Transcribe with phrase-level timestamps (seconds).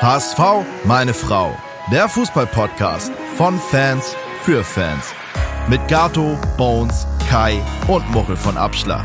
[0.00, 0.38] HSV,
[0.84, 1.52] meine Frau.
[1.90, 5.12] Der Fußball-Podcast von Fans für Fans.
[5.68, 9.04] Mit Gato, Bones, Kai und Muchel von Abschlag.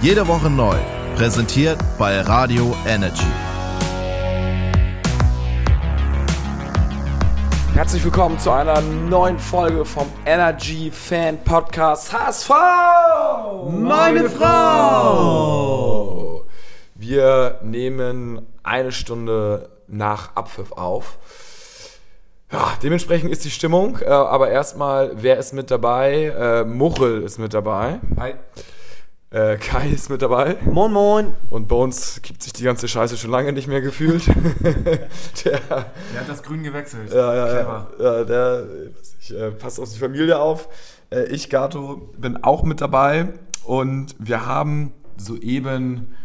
[0.00, 0.78] Jede Woche neu.
[1.14, 3.26] Präsentiert bei Radio Energy.
[7.74, 12.50] Herzlich willkommen zu einer neuen Folge vom Energy Fan Podcast HSV!
[13.68, 16.00] Meine Frau!
[16.94, 21.18] Wir nehmen eine Stunde nach Abpfiff auf.
[22.52, 26.34] Ja, dementsprechend ist die Stimmung, äh, aber erstmal, wer ist mit dabei?
[26.36, 28.00] Äh, Muchel ist mit dabei.
[28.18, 28.34] Hi.
[29.30, 30.56] Äh, Kai ist mit dabei.
[30.64, 31.36] Moin, moin.
[31.50, 34.26] Und Bones gibt sich die ganze Scheiße schon lange nicht mehr gefühlt.
[35.44, 37.12] der, der hat das Grün gewechselt.
[37.12, 37.90] Ja, ja, Clever.
[38.00, 38.66] ja, der
[39.20, 40.68] ich, äh, passt auf die Familie auf.
[41.10, 43.28] Äh, ich, Gato, bin auch mit dabei
[43.64, 46.16] und wir haben soeben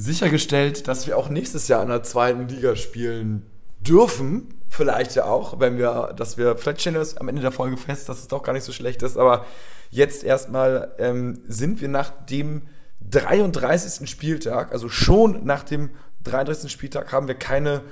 [0.00, 3.44] sichergestellt, dass wir auch nächstes Jahr in der zweiten Liga spielen
[3.80, 4.54] dürfen.
[4.68, 8.08] Vielleicht ja auch, wenn wir, dass wir, vielleicht stellen wir am Ende der Folge fest,
[8.08, 9.44] dass es doch gar nicht so schlecht ist, aber
[9.90, 12.62] jetzt erstmal ähm, sind wir nach dem
[13.10, 14.08] 33.
[14.08, 15.90] Spieltag, also schon nach dem
[16.24, 16.70] 33.
[16.70, 17.82] Spieltag haben wir keine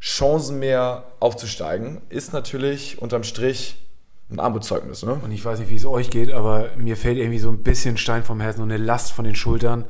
[0.00, 2.00] Chancen mehr aufzusteigen.
[2.10, 3.82] Ist natürlich unterm Strich
[4.30, 5.04] ein Armutszeugnis.
[5.04, 5.14] Ne?
[5.14, 7.96] Und ich weiß nicht, wie es euch geht, aber mir fällt irgendwie so ein bisschen
[7.96, 9.84] Stein vom Herzen und eine Last von den Schultern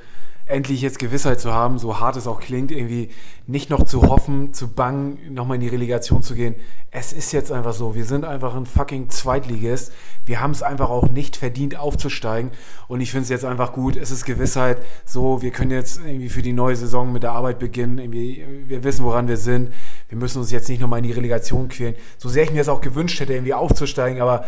[0.47, 3.11] endlich jetzt Gewissheit zu haben, so hart es auch klingt, irgendwie
[3.49, 6.55] nicht noch zu hoffen, zu bangen, nochmal in die Relegation zu gehen.
[6.93, 9.93] Es ist jetzt einfach so, wir sind einfach ein fucking Zweitligist.
[10.25, 12.53] Wir haben es einfach auch nicht verdient aufzusteigen
[12.87, 16.29] und ich finde es jetzt einfach gut, es ist Gewissheit, so, wir können jetzt irgendwie
[16.29, 19.73] für die neue Saison mit der Arbeit beginnen, irgendwie, wir wissen, woran wir sind.
[20.09, 21.97] Wir müssen uns jetzt nicht nochmal in die Relegation quälen.
[22.19, 24.45] So sehr ich mir das auch gewünscht hätte, irgendwie aufzusteigen, aber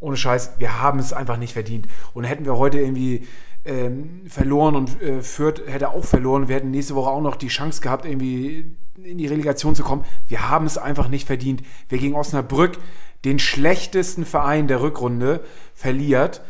[0.00, 1.86] ohne Scheiß, wir haben es einfach nicht verdient.
[2.14, 3.26] Und hätten wir heute irgendwie
[3.64, 6.48] ähm, verloren und äh, Fürth hätte auch verloren.
[6.48, 10.04] Wir hätten nächste Woche auch noch die Chance gehabt, irgendwie in die Relegation zu kommen.
[10.28, 11.62] Wir haben es einfach nicht verdient.
[11.88, 12.78] Wer gegen Osnabrück
[13.24, 15.44] den schlechtesten Verein der Rückrunde
[15.74, 16.42] verliert,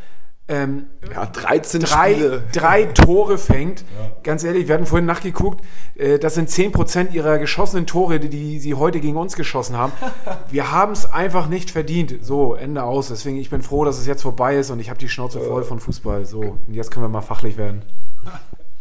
[0.50, 2.42] ähm, ja, 13 drei, Spiele.
[2.52, 3.80] drei Tore fängt.
[3.80, 4.10] Ja.
[4.24, 8.58] Ganz ehrlich, wir hatten vorhin nachgeguckt, äh, das sind 10% ihrer geschossenen Tore, die, die
[8.58, 9.92] sie heute gegen uns geschossen haben.
[10.50, 12.16] wir haben es einfach nicht verdient.
[12.22, 13.08] So, Ende aus.
[13.08, 15.62] Deswegen, ich bin froh, dass es jetzt vorbei ist und ich habe die Schnauze voll
[15.62, 16.26] von Fußball.
[16.26, 17.82] So, und jetzt können wir mal fachlich werden.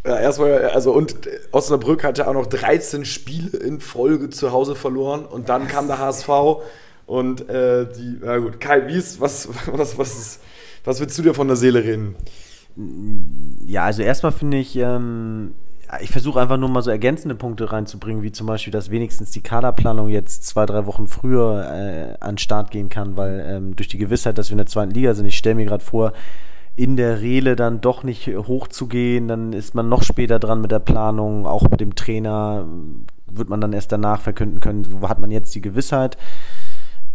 [0.05, 1.15] Ja, erstmal, also und
[1.51, 5.99] Osnabrück hatte auch noch 13 Spiele in Folge zu Hause verloren und dann kam der
[5.99, 6.29] HSV
[7.05, 10.39] und äh, die, na gut, Kai, wie ist, was, was, was ist,
[10.83, 12.15] was willst du dir von der Seele reden?
[13.65, 15.53] Ja, also erstmal finde ich, ähm,
[16.01, 19.41] ich versuche einfach nur mal so ergänzende Punkte reinzubringen, wie zum Beispiel, dass wenigstens die
[19.41, 23.87] Kaderplanung jetzt zwei, drei Wochen früher äh, an den Start gehen kann, weil ähm, durch
[23.87, 26.13] die Gewissheit, dass wir in der zweiten Liga sind, ich stelle mir gerade vor,
[26.75, 30.79] in der Rele dann doch nicht hochzugehen, dann ist man noch später dran mit der
[30.79, 32.65] Planung, auch mit dem Trainer
[33.25, 36.17] wird man dann erst danach verkünden können, so hat man jetzt die Gewissheit.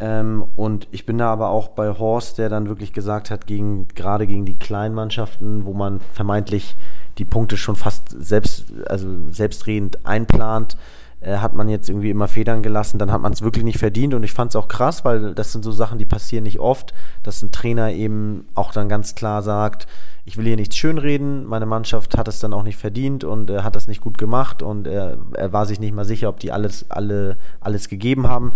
[0.01, 3.89] Ähm, und ich bin da aber auch bei Horst, der dann wirklich gesagt hat, gegen,
[3.89, 6.75] gerade gegen die kleinen Mannschaften, wo man vermeintlich
[7.19, 10.77] die Punkte schon fast selbst, also selbstredend einplant,
[11.21, 14.15] äh, hat man jetzt irgendwie immer Federn gelassen, dann hat man es wirklich nicht verdient
[14.15, 16.93] und ich fand es auch krass, weil das sind so Sachen, die passieren nicht oft,
[17.23, 19.87] dass ein Trainer eben auch dann ganz klar sagt,
[20.27, 23.63] ich will hier nichts schönreden, meine Mannschaft hat es dann auch nicht verdient und äh,
[23.63, 26.51] hat das nicht gut gemacht und er, er war sich nicht mal sicher, ob die
[26.53, 28.53] alles, alle, alles gegeben haben.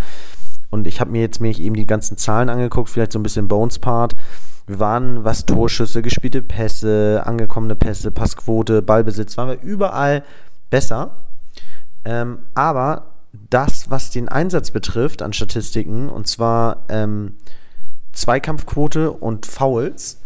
[0.70, 3.48] Und ich habe mir jetzt mir eben die ganzen Zahlen angeguckt, vielleicht so ein bisschen
[3.48, 4.14] Bones Part.
[4.66, 10.24] Wir waren, was Torschüsse, gespielte Pässe, angekommene Pässe, Passquote, Ballbesitz, waren wir überall
[10.68, 11.12] besser.
[12.04, 17.36] Ähm, aber das, was den Einsatz betrifft an Statistiken, und zwar ähm,
[18.12, 20.20] Zweikampfquote und Fouls,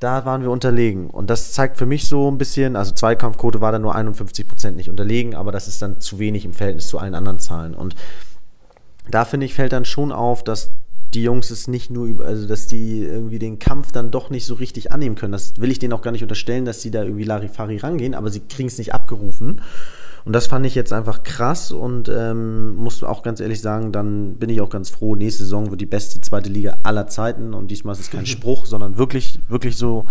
[0.00, 1.08] da waren wir unterlegen.
[1.08, 4.90] Und das zeigt für mich so ein bisschen, also Zweikampfquote war da nur 51% nicht
[4.90, 7.74] unterlegen, aber das ist dann zu wenig im Verhältnis zu allen anderen Zahlen.
[7.74, 7.94] Und
[9.10, 10.72] da finde ich, fällt dann schon auf, dass
[11.14, 14.54] die Jungs es nicht nur, also dass die irgendwie den Kampf dann doch nicht so
[14.54, 15.32] richtig annehmen können.
[15.32, 18.30] Das will ich denen auch gar nicht unterstellen, dass sie da irgendwie Larifari rangehen, aber
[18.30, 19.60] sie kriegen es nicht abgerufen.
[20.24, 24.36] Und das fand ich jetzt einfach krass und ähm, muss auch ganz ehrlich sagen, dann
[24.36, 25.16] bin ich auch ganz froh.
[25.16, 28.64] Nächste Saison wird die beste zweite Liga aller Zeiten und diesmal ist es kein Spruch,
[28.64, 30.06] sondern wirklich, wirklich so.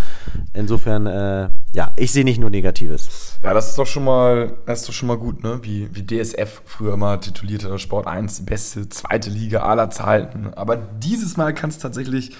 [0.53, 3.39] Insofern, äh, ja, ich sehe nicht nur Negatives.
[3.41, 5.59] Ja, das ist doch schon mal, das ist doch schon mal gut, ne?
[5.63, 10.53] Wie, wie DSF früher mal titulierte Sport 1, die beste zweite Liga aller Zeiten.
[10.53, 12.35] Aber dieses Mal kann es tatsächlich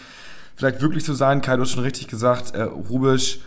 [0.55, 1.41] vielleicht wirklich so sein.
[1.41, 3.39] Kai, du hast schon richtig gesagt, äh, Rubisch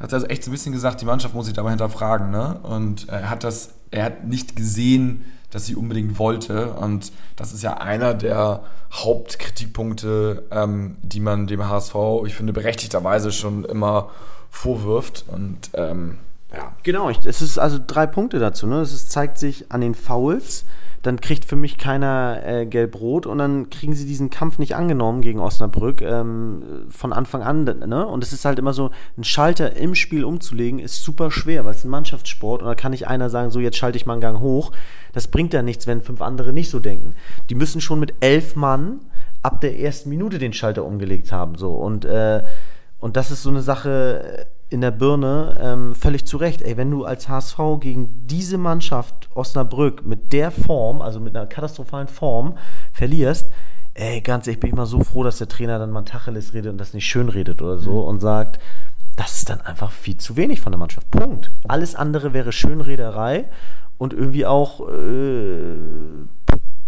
[0.00, 2.30] hat also echt so ein bisschen gesagt, die Mannschaft muss sich dabei hinterfragen.
[2.30, 2.58] Ne?
[2.62, 6.72] Und er hat das, er hat nicht gesehen, dass sie unbedingt wollte.
[6.72, 8.62] Und das ist ja einer der
[8.92, 11.94] Hauptkritikpunkte, ähm, die man dem HSV,
[12.26, 14.10] ich finde, berechtigterweise schon immer
[14.50, 15.24] vorwirft.
[15.28, 16.18] Und ähm,
[16.54, 16.72] ja.
[16.82, 18.66] Genau, es ist also drei Punkte dazu.
[18.66, 18.80] Ne?
[18.80, 20.64] Es zeigt sich an den Fouls,
[21.02, 25.20] dann kriegt für mich keiner äh, gelb-rot und dann kriegen sie diesen Kampf nicht angenommen
[25.20, 27.64] gegen Osnabrück ähm, von Anfang an.
[27.64, 28.06] Ne?
[28.06, 31.74] Und es ist halt immer so, einen Schalter im Spiel umzulegen, ist super schwer, weil
[31.74, 34.22] es ein Mannschaftssport und da kann nicht einer sagen, so jetzt schalte ich mal einen
[34.22, 34.72] Gang hoch.
[35.12, 37.14] Das bringt ja nichts, wenn fünf andere nicht so denken.
[37.48, 39.00] Die müssen schon mit elf Mann
[39.42, 41.56] ab der ersten Minute den Schalter umgelegt haben.
[41.56, 41.72] So.
[41.72, 42.42] Und, äh,
[42.98, 46.62] und das ist so eine Sache in der Birne ähm, völlig zu Recht.
[46.62, 51.46] Ey, wenn du als HSV gegen diese Mannschaft Osnabrück mit der Form, also mit einer
[51.46, 52.58] katastrophalen Form,
[52.92, 53.50] verlierst,
[53.94, 56.72] ey, ganz ehrlich, bin ich mal so froh, dass der Trainer dann mal Tacheles redet
[56.72, 58.08] und das nicht schön redet oder so mhm.
[58.08, 58.58] und sagt,
[59.16, 61.10] das ist dann einfach viel zu wenig von der Mannschaft.
[61.10, 61.50] Punkt.
[61.66, 63.46] Alles andere wäre Schönrederei
[63.96, 65.74] und irgendwie auch äh,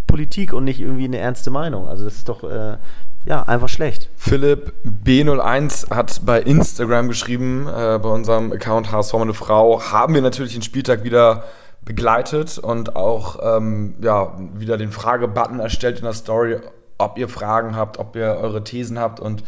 [0.07, 1.87] Politik und nicht irgendwie eine ernste Meinung.
[1.87, 2.77] Also das ist doch, äh,
[3.25, 4.09] ja, einfach schlecht.
[4.15, 10.21] Philipp B01 hat bei Instagram geschrieben, äh, bei unserem Account HSV meine Frau, haben wir
[10.21, 11.43] natürlich den Spieltag wieder
[11.83, 16.59] begleitet und auch ähm, ja, wieder den Fragebutton erstellt in der Story,
[16.97, 19.43] ob ihr Fragen habt, ob ihr eure Thesen habt und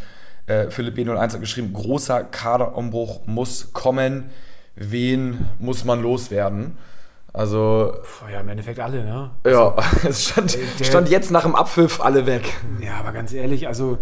[0.48, 4.31] äh, Philipp B01 hat geschrieben, großer Kaderumbruch muss kommen,
[4.76, 6.78] wen muss man loswerden?
[7.33, 7.94] Also.
[8.03, 9.31] Puh, ja, im Endeffekt alle, ne?
[9.45, 12.53] Ja, also, es stand, der, stand jetzt nach dem Abpfiff alle weg.
[12.80, 13.97] Ja, aber ganz ehrlich, also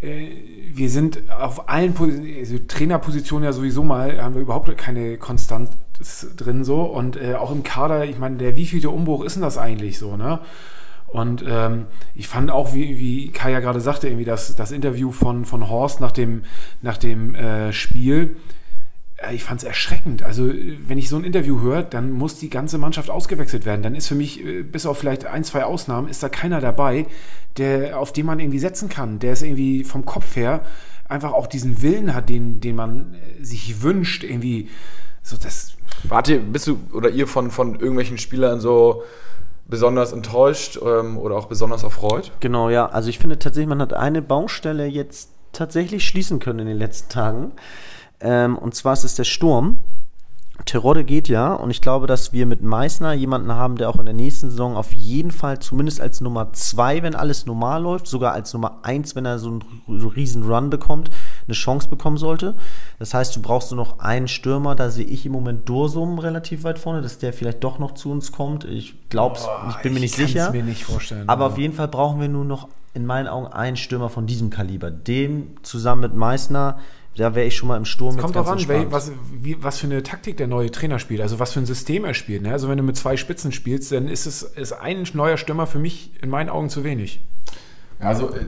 [0.00, 0.28] äh,
[0.72, 1.94] wir sind auf allen
[2.38, 5.70] also Trainerpositionen ja sowieso mal, haben wir überhaupt keine Konstanz
[6.36, 6.82] drin so.
[6.82, 10.16] Und äh, auch im Kader, ich meine, der wievielte Umbruch ist denn das eigentlich so,
[10.16, 10.40] ne?
[11.08, 15.10] Und ähm, ich fand auch, wie, wie Kai ja gerade sagte, irgendwie das, das Interview
[15.10, 16.42] von, von Horst nach dem,
[16.82, 18.36] nach dem äh, Spiel,
[19.32, 20.22] ich fand es erschreckend.
[20.22, 23.82] Also, wenn ich so ein Interview höre, dann muss die ganze Mannschaft ausgewechselt werden.
[23.82, 27.06] Dann ist für mich, äh, bis auf vielleicht ein, zwei Ausnahmen, ist da keiner dabei,
[27.56, 29.18] der, auf den man irgendwie setzen kann.
[29.18, 30.62] Der ist irgendwie vom Kopf her
[31.08, 34.68] einfach auch diesen Willen hat, den, den man äh, sich wünscht, irgendwie
[35.22, 35.74] so das.
[36.04, 39.02] Wart ihr, bist du oder ihr von, von irgendwelchen Spielern so
[39.66, 42.32] besonders enttäuscht ähm, oder auch besonders erfreut?
[42.40, 42.86] Genau, ja.
[42.86, 47.10] Also ich finde tatsächlich, man hat eine Baustelle jetzt tatsächlich schließen können in den letzten
[47.10, 47.52] Tagen.
[48.20, 49.78] Ähm, und zwar ist es der Sturm.
[50.64, 54.04] Terodde geht ja und ich glaube, dass wir mit Meißner jemanden haben, der auch in
[54.04, 58.32] der nächsten Saison auf jeden Fall zumindest als Nummer 2, wenn alles normal läuft, sogar
[58.32, 61.10] als Nummer 1, wenn er so einen, so riesen Run bekommt,
[61.46, 62.54] eine Chance bekommen sollte.
[62.98, 66.64] Das heißt, du brauchst nur noch einen Stürmer, da sehe ich im Moment Dursum relativ
[66.64, 68.64] weit vorne, dass der vielleicht doch noch zu uns kommt.
[68.64, 69.38] Ich glaube
[69.70, 70.50] ich bin mir nicht sicher.
[70.50, 71.52] Mir nicht vorstellen, aber ja.
[71.52, 74.90] auf jeden Fall brauchen wir nur noch in meinen Augen einen Stürmer von diesem Kaliber.
[74.90, 76.78] Dem zusammen mit Meißner
[77.18, 78.14] da wäre ich schon mal im Sturm.
[78.16, 81.38] Es kommt auch an, was, wie, was für eine Taktik der neue Trainer spielt, also
[81.40, 82.42] was für ein System er spielt.
[82.42, 82.52] Ne?
[82.52, 85.80] Also wenn du mit zwei Spitzen spielst, dann ist es ist ein neuer Stürmer für
[85.80, 87.20] mich in meinen Augen zu wenig.
[87.98, 88.46] Also äh,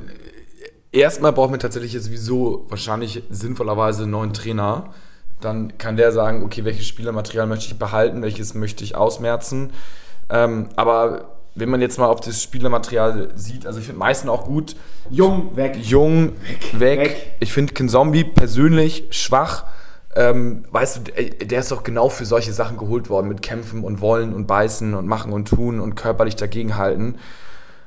[0.93, 4.94] erstmal brauchen wir tatsächlich sowieso wahrscheinlich sinnvollerweise einen neuen Trainer.
[5.40, 9.73] Dann kann der sagen, okay, welches Spielermaterial möchte ich behalten, welches möchte ich ausmerzen.
[10.28, 14.44] Ähm, aber wenn man jetzt mal auf das Spielermaterial sieht, also ich finde meisten auch
[14.44, 14.76] gut.
[15.11, 15.76] Jung, weg.
[15.81, 16.32] Jung,
[16.73, 17.00] weg.
[17.00, 17.37] weg.
[17.41, 19.64] Ich finde Ken Zombie persönlich schwach.
[20.17, 24.00] Ähm, weißt du, der ist doch genau für solche Sachen geholt worden, mit Kämpfen und
[24.00, 27.17] Wollen und Beißen und Machen und Tun und körperlich dagegenhalten.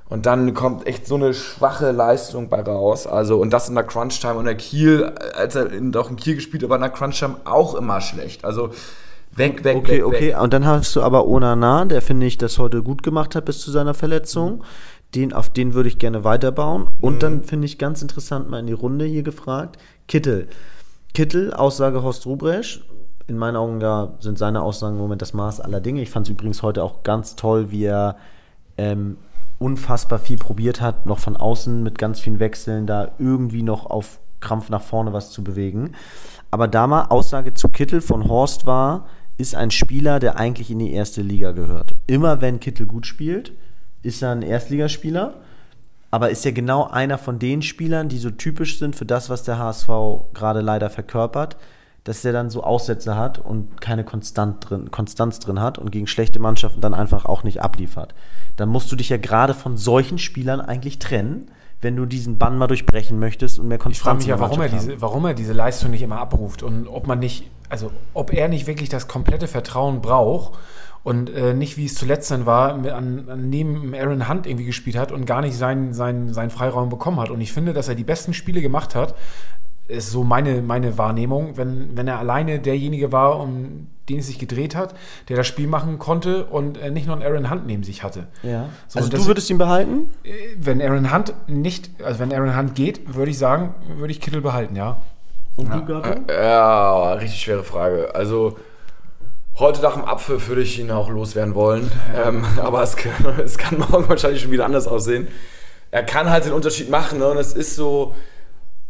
[0.09, 3.07] Und dann kommt echt so eine schwache Leistung bei raus.
[3.07, 4.35] Also, und das in der Crunch-Time.
[4.35, 7.37] Und der Kiel, als er in, doch in Kiel gespielt hat, war in der Crunch-Time
[7.45, 8.45] auch immer schlecht.
[8.45, 8.69] Also,
[9.35, 10.05] Weg, weg, okay, weg.
[10.05, 10.41] Okay, okay.
[10.41, 13.59] Und dann hast du aber Onana, der finde ich das heute gut gemacht hat bis
[13.59, 14.57] zu seiner Verletzung.
[14.57, 14.63] Mhm.
[15.15, 16.89] Den, auf den würde ich gerne weiterbauen.
[17.01, 17.19] Und mhm.
[17.19, 19.77] dann finde ich ganz interessant mal in die Runde hier gefragt.
[20.07, 20.47] Kittel.
[21.13, 22.83] Kittel, Aussage Horst Rubresch.
[23.27, 26.01] In meinen Augen da sind seine Aussagen im Moment das Maß aller Dinge.
[26.01, 28.17] Ich fand es übrigens heute auch ganz toll, wie er
[28.77, 29.17] ähm,
[29.59, 34.19] unfassbar viel probiert hat, noch von außen mit ganz vielen Wechseln da irgendwie noch auf
[34.41, 35.93] Krampf nach vorne was zu bewegen.
[36.51, 39.05] Aber da mal Aussage zu Kittel von Horst war,
[39.37, 41.95] ist ein Spieler, der eigentlich in die erste Liga gehört.
[42.07, 43.51] Immer wenn Kittel gut spielt,
[44.03, 45.35] ist er ein Erstligaspieler,
[46.11, 49.43] aber ist ja genau einer von den Spielern, die so typisch sind für das, was
[49.43, 49.89] der HSV
[50.33, 51.57] gerade leider verkörpert,
[52.03, 56.05] dass er dann so Aussätze hat und keine Konstant drin, Konstanz drin hat und gegen
[56.05, 58.13] schlechte Mannschaften dann einfach auch nicht abliefert.
[58.57, 61.49] Dann musst du dich ja gerade von solchen Spielern eigentlich trennen,
[61.81, 64.61] wenn du diesen Bann mal durchbrechen möchtest und mehr Konstanz Ich frage mich ja, warum
[64.61, 68.33] er, diese, warum er diese Leistung nicht immer abruft und ob man nicht also ob
[68.33, 70.57] er nicht wirklich das komplette Vertrauen braucht
[71.03, 74.97] und äh, nicht, wie es zuletzt dann war, an, an, neben Aaron Hunt irgendwie gespielt
[74.97, 77.29] hat und gar nicht seinen, seinen, seinen Freiraum bekommen hat.
[77.29, 79.15] Und ich finde, dass er die besten Spiele gemacht hat,
[79.87, 84.39] ist so meine, meine Wahrnehmung, wenn, wenn er alleine derjenige war, um den es sich
[84.39, 84.95] gedreht hat,
[85.29, 88.27] der das Spiel machen konnte und äh, nicht nur einen Aaron Hunt neben sich hatte.
[88.41, 88.69] Ja.
[88.87, 90.09] So, also du würdest ihn behalten?
[90.23, 94.21] Äh, wenn Aaron Hunt nicht, also wenn Aaron Hunt geht, würde ich sagen, würde ich
[94.21, 95.01] Kittel behalten, ja.
[95.55, 96.31] Und ja, du, Gato?
[96.31, 98.13] Äh, ja, richtig schwere Frage.
[98.13, 98.57] Also,
[99.59, 101.91] Heute nach dem Apfel würde ich ihn auch loswerden wollen.
[102.15, 105.27] Ähm, aber es kann, es kann morgen wahrscheinlich schon wieder anders aussehen.
[105.91, 107.19] Er kann halt den Unterschied machen.
[107.19, 107.27] Ne?
[107.27, 108.15] Und es ist so,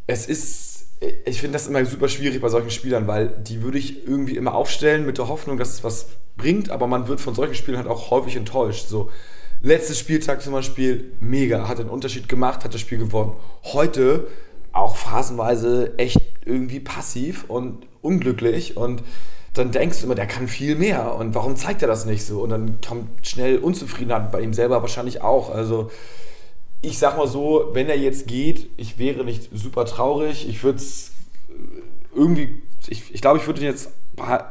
[0.08, 0.88] es ist,
[1.26, 4.54] ich finde das immer super schwierig bei solchen Spielern, weil die würde ich irgendwie immer
[4.54, 6.70] aufstellen mit der Hoffnung, dass es was bringt.
[6.70, 8.88] Aber man wird von solchen Spielen halt auch häufig enttäuscht.
[8.88, 9.12] So,
[9.62, 13.34] letztes Spieltag zum Beispiel, mega, hat den Unterschied gemacht, hat das Spiel gewonnen.
[13.66, 14.28] Heute
[14.74, 19.04] auch phasenweise echt irgendwie passiv und unglücklich und
[19.54, 22.42] dann denkst du immer, der kann viel mehr und warum zeigt er das nicht so?
[22.42, 25.54] Und dann kommt schnell Unzufriedenheit bei ihm selber wahrscheinlich auch.
[25.54, 25.92] Also
[26.82, 30.50] ich sag mal so, wenn er jetzt geht, ich wäre nicht super traurig.
[30.50, 31.12] Ich würde es
[32.16, 33.92] irgendwie, ich, ich glaube, ich würde ihn jetzt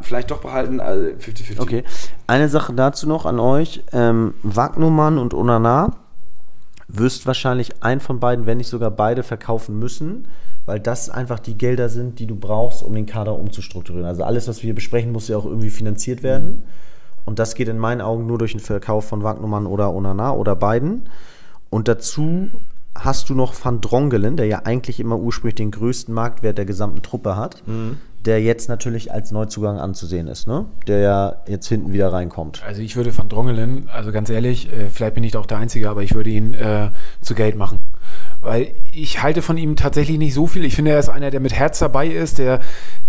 [0.00, 1.50] vielleicht doch behalten, 50-50.
[1.50, 1.85] Also okay,
[2.29, 3.83] eine Sache dazu noch an euch.
[3.93, 5.97] Ähm, Wagnumann und Onana
[6.89, 10.27] wirst wahrscheinlich einen von beiden, wenn nicht sogar beide, verkaufen müssen,
[10.67, 14.07] weil das einfach die Gelder sind, die du brauchst, um den Kader umzustrukturieren.
[14.07, 16.49] Also alles, was wir hier besprechen, muss ja auch irgendwie finanziert werden.
[16.49, 16.62] Mhm.
[17.25, 20.57] Und das geht in meinen Augen nur durch den Verkauf von Wagnumann oder Onana oder
[20.57, 21.09] beiden.
[21.71, 22.49] Und dazu
[22.95, 27.03] hast du noch Van Drongelen, der ja eigentlich immer ursprünglich den größten Marktwert der gesamten
[27.03, 27.67] Truppe hat.
[27.67, 30.67] Mhm der jetzt natürlich als Neuzugang anzusehen ist, ne?
[30.87, 32.62] der ja jetzt hinten wieder reinkommt.
[32.64, 35.91] Also ich würde Van Drongelen, also ganz ehrlich, äh, vielleicht bin ich auch der Einzige,
[35.91, 37.81] aber ich würde ihn äh, zu Geld machen.
[38.41, 40.64] Weil ich halte von ihm tatsächlich nicht so viel.
[40.64, 42.61] Ich finde, er ist einer, der mit Herz dabei ist, der,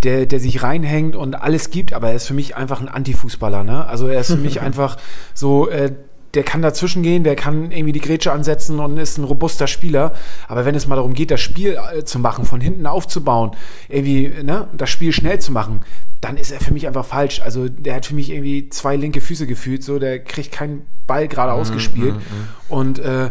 [0.02, 3.64] der, der sich reinhängt und alles gibt, aber er ist für mich einfach ein Antifußballer.
[3.64, 3.86] Ne?
[3.86, 4.96] Also er ist für mich einfach
[5.34, 5.92] so, äh,
[6.34, 10.12] der kann dazwischen gehen, der kann irgendwie die Grätsche ansetzen und ist ein robuster Spieler.
[10.48, 13.52] Aber wenn es mal darum geht, das Spiel äh, zu machen, von hinten aufzubauen,
[13.88, 15.80] irgendwie ne, das Spiel schnell zu machen,
[16.20, 17.40] dann ist er für mich einfach falsch.
[17.40, 21.28] Also der hat für mich irgendwie zwei linke Füße gefühlt, so der kriegt keinen Ball
[21.28, 22.14] gerade mhm, ausgespielt.
[22.14, 23.30] Mm, mm, und äh,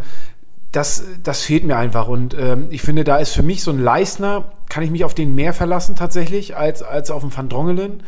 [0.72, 2.08] das, das fehlt mir einfach.
[2.08, 5.14] Und ähm, ich finde, da ist für mich so ein Leistner, kann ich mich auf
[5.14, 8.04] den mehr verlassen tatsächlich, als, als auf einen Van Drongelen.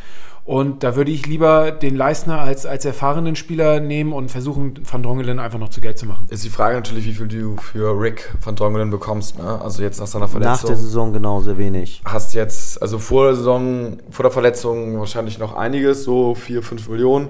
[0.45, 5.01] Und da würde ich lieber den Leistner als, als erfahrenen Spieler nehmen und versuchen, Van
[5.01, 6.27] Drongelen einfach noch zu Geld zu machen.
[6.29, 9.39] Ist die Frage natürlich, wie viel du für Rick Van Drongelen bekommst.
[9.39, 9.59] Ne?
[9.59, 10.53] Also jetzt nach seiner Verletzung.
[10.53, 12.03] Nach der Saison genau, sehr wenig.
[12.05, 16.89] Hast jetzt, also vor der Saison, vor der Verletzung wahrscheinlich noch einiges, so 4, 5
[16.89, 17.29] Millionen.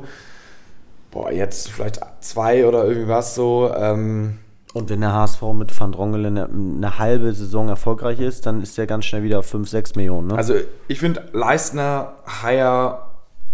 [1.11, 3.71] Boah, jetzt vielleicht zwei oder irgendwie was so.
[3.73, 4.39] Ähm,
[4.75, 8.77] und wenn der HSV mit Van Drongelen eine, eine, halbe Saison erfolgreich ist, dann ist
[8.77, 10.27] der ganz schnell wieder auf 5, 6 Millionen.
[10.27, 10.35] Ne?
[10.35, 10.53] Also
[10.89, 13.07] ich finde Leistner, Haier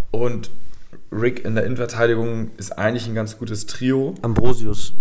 [0.09, 0.49] und
[1.11, 4.15] Rick in der Innenverteidigung ist eigentlich ein ganz gutes Trio.
[4.21, 4.93] Ambrosius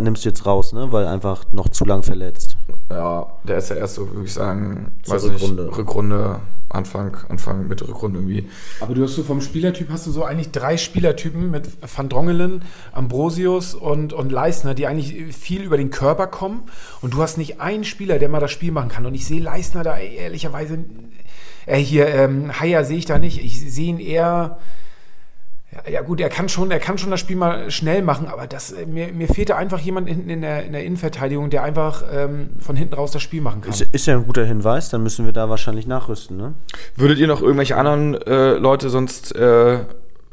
[0.00, 0.92] nimmst du jetzt raus, ne?
[0.92, 2.58] weil einfach noch zu lang verletzt.
[2.90, 5.64] Ja, der ist ja erst so, würde ich sagen, weiß Rückrunde.
[5.64, 8.48] Nicht, Rückrunde Anfang, Anfang mit Rückrunde irgendwie.
[8.80, 12.62] Aber du hast so vom Spielertyp hast du so eigentlich drei Spielertypen mit Van Drongelen,
[12.92, 16.64] Ambrosius und, und Leisner, die eigentlich viel über den Körper kommen.
[17.00, 19.06] Und du hast nicht einen Spieler, der mal das Spiel machen kann.
[19.06, 20.84] Und ich sehe Leisner da ehrlicherweise,
[21.64, 23.42] äh, hier, ähm, Haier sehe ich da nicht.
[23.42, 24.58] Ich sehe ihn eher
[25.74, 28.46] ja, ja, gut, er kann schon, er kann schon das Spiel mal schnell machen, aber
[28.46, 32.04] das, äh, mir, mir fehlte einfach jemand hinten in der, in der Innenverteidigung, der einfach
[32.12, 33.70] ähm, von hinten raus das Spiel machen kann.
[33.70, 36.54] Ist, ist, ja ein guter Hinweis, dann müssen wir da wahrscheinlich nachrüsten, ne?
[36.96, 39.80] Würdet ihr noch irgendwelche anderen äh, Leute sonst, äh,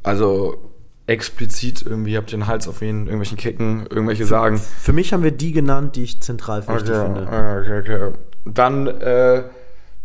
[0.03, 0.71] also
[1.07, 4.57] explizit irgendwie, habt ihr einen Hals auf ihn, irgendwelchen Kicken, irgendwelche sagen?
[4.57, 7.21] Für mich haben wir die genannt, die ich zentral wichtig okay, finde.
[7.21, 8.17] Okay, okay.
[8.45, 9.43] Dann äh,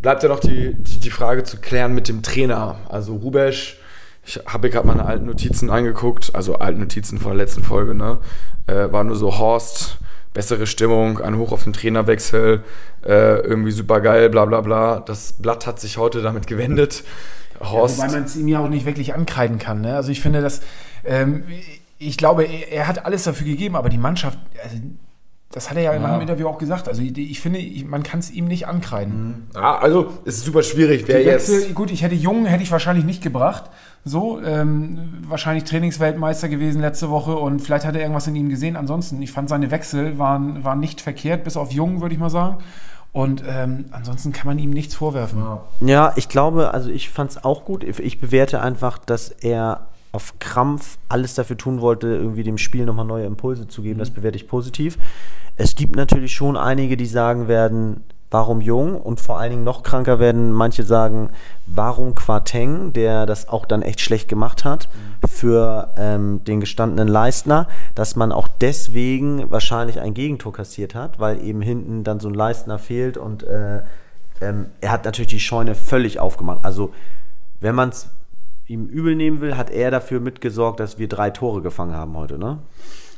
[0.01, 2.77] bleibt ja noch die, die, die Frage zu klären mit dem Trainer.
[2.89, 3.79] Also Rubesch
[4.27, 8.19] ich habe gerade meine alten Notizen angeguckt, also alten Notizen von der letzten Folge, ne?
[8.67, 9.99] Äh, war nur so Horst,
[10.35, 12.65] bessere Stimmung, ein Hoch auf den Trainerwechsel,
[13.05, 15.01] äh, irgendwie super geil, bla bla bla.
[15.01, 17.05] Das Blatt hat sich heute damit gewendet.
[17.61, 17.99] Horst.
[17.99, 19.81] Ja, wobei man es ihm ja auch nicht wirklich ankreiden kann.
[19.81, 19.95] Ne?
[19.95, 20.61] Also ich finde, dass
[21.05, 21.45] ähm,
[21.99, 24.77] ich glaube, er, er, hat alles dafür gegeben, aber die Mannschaft, also
[25.53, 25.99] das hat er ja, ja.
[25.99, 26.89] in einem Interview auch gesagt.
[26.89, 29.49] Also ich, ich finde, ich, man kann es ihm nicht ankreiden.
[29.55, 31.05] Ja, also es ist super schwierig.
[31.07, 33.71] Wer jetzt gut, ich hätte Jungen hätte ich wahrscheinlich nicht gebracht.
[34.09, 38.77] So, ähm, wahrscheinlich Trainingsweltmeister gewesen letzte Woche und vielleicht hat er irgendwas in ihm gesehen.
[38.77, 42.31] Ansonsten, ich fand seine Wechsel waren, waren nicht verkehrt, bis auf Jungen, würde ich mal
[42.31, 42.59] sagen.
[43.13, 45.43] Und ähm, ansonsten kann man ihm nichts vorwerfen.
[45.81, 47.83] Ja, ich glaube, also ich fand es auch gut.
[47.83, 53.07] Ich bewerte einfach, dass er auf Krampf alles dafür tun wollte, irgendwie dem Spiel nochmal
[53.07, 53.97] neue Impulse zu geben.
[53.97, 54.01] Mhm.
[54.01, 54.99] Das bewerte ich positiv.
[55.57, 58.05] Es gibt natürlich schon einige, die sagen werden,
[58.37, 59.01] warum Jung?
[59.01, 61.31] Und vor allen Dingen noch kranker werden manche sagen,
[61.65, 64.91] warum Quateng, der das auch dann echt schlecht gemacht hat
[65.27, 71.43] für ähm, den gestandenen Leistner, dass man auch deswegen wahrscheinlich ein Gegentor kassiert hat, weil
[71.43, 73.81] eben hinten dann so ein Leistner fehlt und äh,
[74.43, 76.59] ähm, er hat natürlich die Scheune völlig aufgemacht.
[76.63, 76.93] Also
[77.61, 78.11] wenn man es
[78.67, 82.37] ihm übel nehmen will, hat er dafür mitgesorgt, dass wir drei Tore gefangen haben heute,
[82.37, 82.59] ne?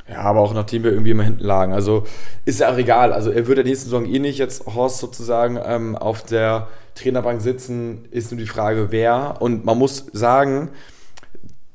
[0.08, 1.72] Ja, aber auch nachdem wir irgendwie immer hinten lagen.
[1.72, 2.04] Also
[2.44, 3.12] ist ja auch egal.
[3.12, 7.40] Also er wird der nächsten Saison eh nicht jetzt Horst sozusagen ähm, auf der Trainerbank
[7.40, 9.36] sitzen, ist nur die Frage, wer.
[9.40, 10.70] Und man muss sagen,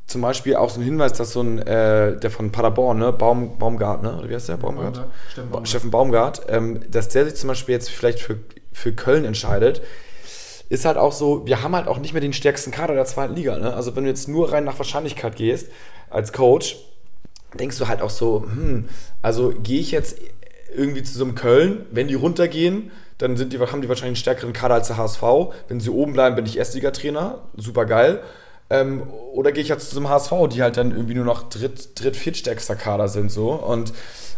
[0.07, 3.57] zum Beispiel auch so ein Hinweis, dass so ein, äh, der von Paderborn, ne, Baum,
[3.57, 4.57] Baumgart, ne, oder wie heißt der?
[4.57, 4.95] Baumgart?
[4.95, 5.67] Baumgart, Steffen Baumgart.
[5.67, 8.37] Steffen Baumgart, ähm, dass der sich zum Beispiel jetzt vielleicht für,
[8.71, 9.81] für Köln entscheidet,
[10.69, 13.35] ist halt auch so, wir haben halt auch nicht mehr den stärksten Kader der zweiten
[13.35, 13.57] Liga.
[13.57, 13.73] Ne?
[13.73, 15.69] Also wenn du jetzt nur rein nach Wahrscheinlichkeit gehst,
[16.09, 16.77] als Coach,
[17.59, 18.89] denkst du halt auch so, hm,
[19.21, 20.17] also gehe ich jetzt
[20.75, 24.15] irgendwie zu so einem Köln, wenn die runtergehen, dann sind die, haben die wahrscheinlich einen
[24.15, 25.21] stärkeren Kader als der HSV.
[25.67, 28.21] Wenn sie oben bleiben, bin ich Erstligatrainer, super geil.
[28.69, 31.47] Ähm, oder gehe ich jetzt zu so einem HSV, die halt dann irgendwie nur noch
[31.49, 33.93] dritt, dritt viertstärkster Kader sind so und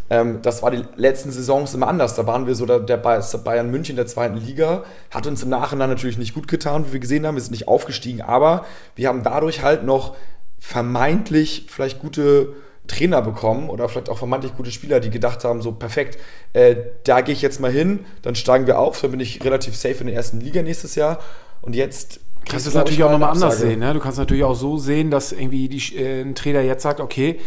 [0.09, 2.15] ähm, das war die letzten Saisons immer anders.
[2.15, 4.83] Da waren wir so der, der Bayern München der zweiten Liga.
[5.09, 7.35] Hat uns im Nachhinein natürlich nicht gut getan, wie wir gesehen haben.
[7.35, 10.15] Wir sind nicht aufgestiegen, aber wir haben dadurch halt noch
[10.59, 12.53] vermeintlich vielleicht gute
[12.87, 16.19] Trainer bekommen oder vielleicht auch vermeintlich gute Spieler, die gedacht haben, so perfekt,
[16.53, 19.75] äh, da gehe ich jetzt mal hin, dann steigen wir auf, dann bin ich relativ
[19.75, 21.19] safe in der ersten Liga nächstes Jahr.
[21.61, 23.79] Und jetzt kannst du es natürlich auch nochmal anders sehen.
[23.79, 23.93] Ne?
[23.93, 27.39] Du kannst natürlich auch so sehen, dass irgendwie die, äh, ein Trainer jetzt sagt, okay,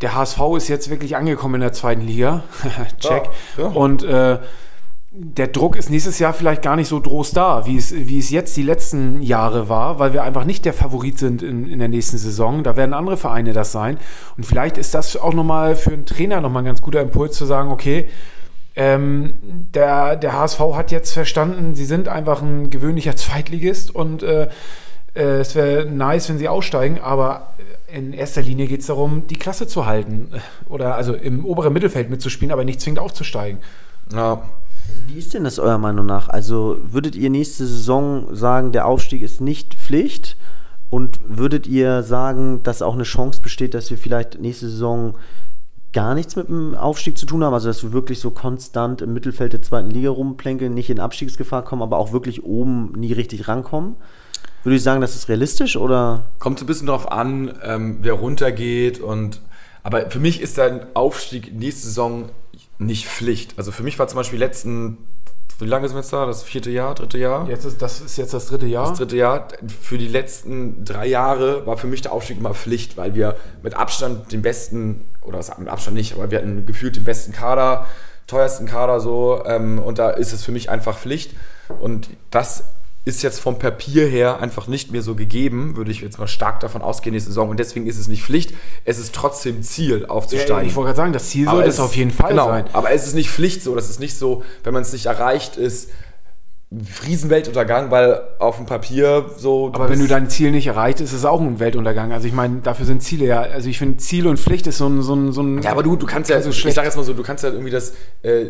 [0.00, 2.44] der HSV ist jetzt wirklich angekommen in der zweiten Liga.
[3.00, 3.30] Check.
[3.56, 3.66] Ja, ja.
[3.68, 4.38] Und äh,
[5.16, 8.30] der Druck ist nächstes Jahr vielleicht gar nicht so groß da, wie es, wie es
[8.30, 11.86] jetzt die letzten Jahre war, weil wir einfach nicht der Favorit sind in, in der
[11.86, 12.64] nächsten Saison.
[12.64, 13.98] Da werden andere Vereine das sein.
[14.36, 17.44] Und vielleicht ist das auch nochmal für einen Trainer nochmal ein ganz guter Impuls zu
[17.44, 18.08] sagen, okay,
[18.74, 19.34] ähm,
[19.72, 24.48] der, der HSV hat jetzt verstanden, sie sind einfach ein gewöhnlicher Zweitligist und äh,
[25.14, 27.54] äh, es wäre nice, wenn sie aussteigen, aber
[27.86, 30.30] in erster Linie geht es darum, die Klasse zu halten
[30.68, 33.60] oder also im oberen Mittelfeld mitzuspielen, aber nicht zwingend aufzusteigen.
[34.12, 34.42] Ja.
[35.06, 36.28] Wie ist denn das eurer Meinung nach?
[36.28, 40.36] Also würdet ihr nächste Saison sagen, der Aufstieg ist nicht Pflicht?
[40.90, 45.14] Und würdet ihr sagen, dass auch eine Chance besteht, dass wir vielleicht nächste Saison
[45.92, 47.54] gar nichts mit dem Aufstieg zu tun haben?
[47.54, 51.64] Also dass wir wirklich so konstant im Mittelfeld der zweiten Liga rumplänkeln, nicht in Abstiegsgefahr
[51.64, 53.96] kommen, aber auch wirklich oben nie richtig rankommen?
[54.62, 56.26] Würde ich sagen, das ist realistisch oder?
[56.38, 59.40] Kommt so ein bisschen darauf an, ähm, wer runtergeht und
[59.84, 62.30] aber für mich ist ein Aufstieg nächste Saison
[62.78, 63.54] nicht Pflicht.
[63.58, 64.96] Also für mich war zum Beispiel letzten,
[65.58, 66.24] wie lange sind wir jetzt da?
[66.24, 67.46] Das vierte Jahr, dritte Jahr?
[67.48, 68.88] Jetzt ist, das ist jetzt das dritte Jahr.
[68.88, 69.46] Das dritte Jahr.
[69.82, 73.74] Für die letzten drei Jahre war für mich der Aufstieg immer Pflicht, weil wir mit
[73.74, 77.86] Abstand den besten, oder mit Abstand nicht, aber wir hatten gefühlt den besten Kader,
[78.26, 79.44] teuersten Kader so.
[79.44, 81.34] Ähm, und da ist es für mich einfach Pflicht.
[81.78, 82.64] Und das
[83.04, 86.60] ist jetzt vom Papier her einfach nicht mehr so gegeben, würde ich jetzt mal stark
[86.60, 87.50] davon ausgehen, die Saison.
[87.50, 90.56] Und deswegen ist es nicht Pflicht, es ist trotzdem Ziel, aufzusteigen.
[90.56, 92.64] Ja, ich wollte gerade sagen, das Ziel sollte es auf jeden Fall genau, sein.
[92.72, 95.56] Aber es ist nicht Pflicht so, das ist nicht so, wenn man es nicht erreicht,
[95.56, 95.90] ist
[97.06, 99.70] Riesenweltuntergang, weil auf dem Papier so.
[99.72, 102.12] Aber wenn du dein Ziel nicht erreicht, ist es auch ein Weltuntergang.
[102.12, 103.42] Also ich meine, dafür sind Ziele ja.
[103.42, 105.82] Also ich finde, Ziel und Pflicht ist so ein, so ein, so ein Ja, aber
[105.82, 107.92] du, du kannst ja, so ich sag jetzt mal so, du kannst ja irgendwie das
[108.22, 108.46] äh,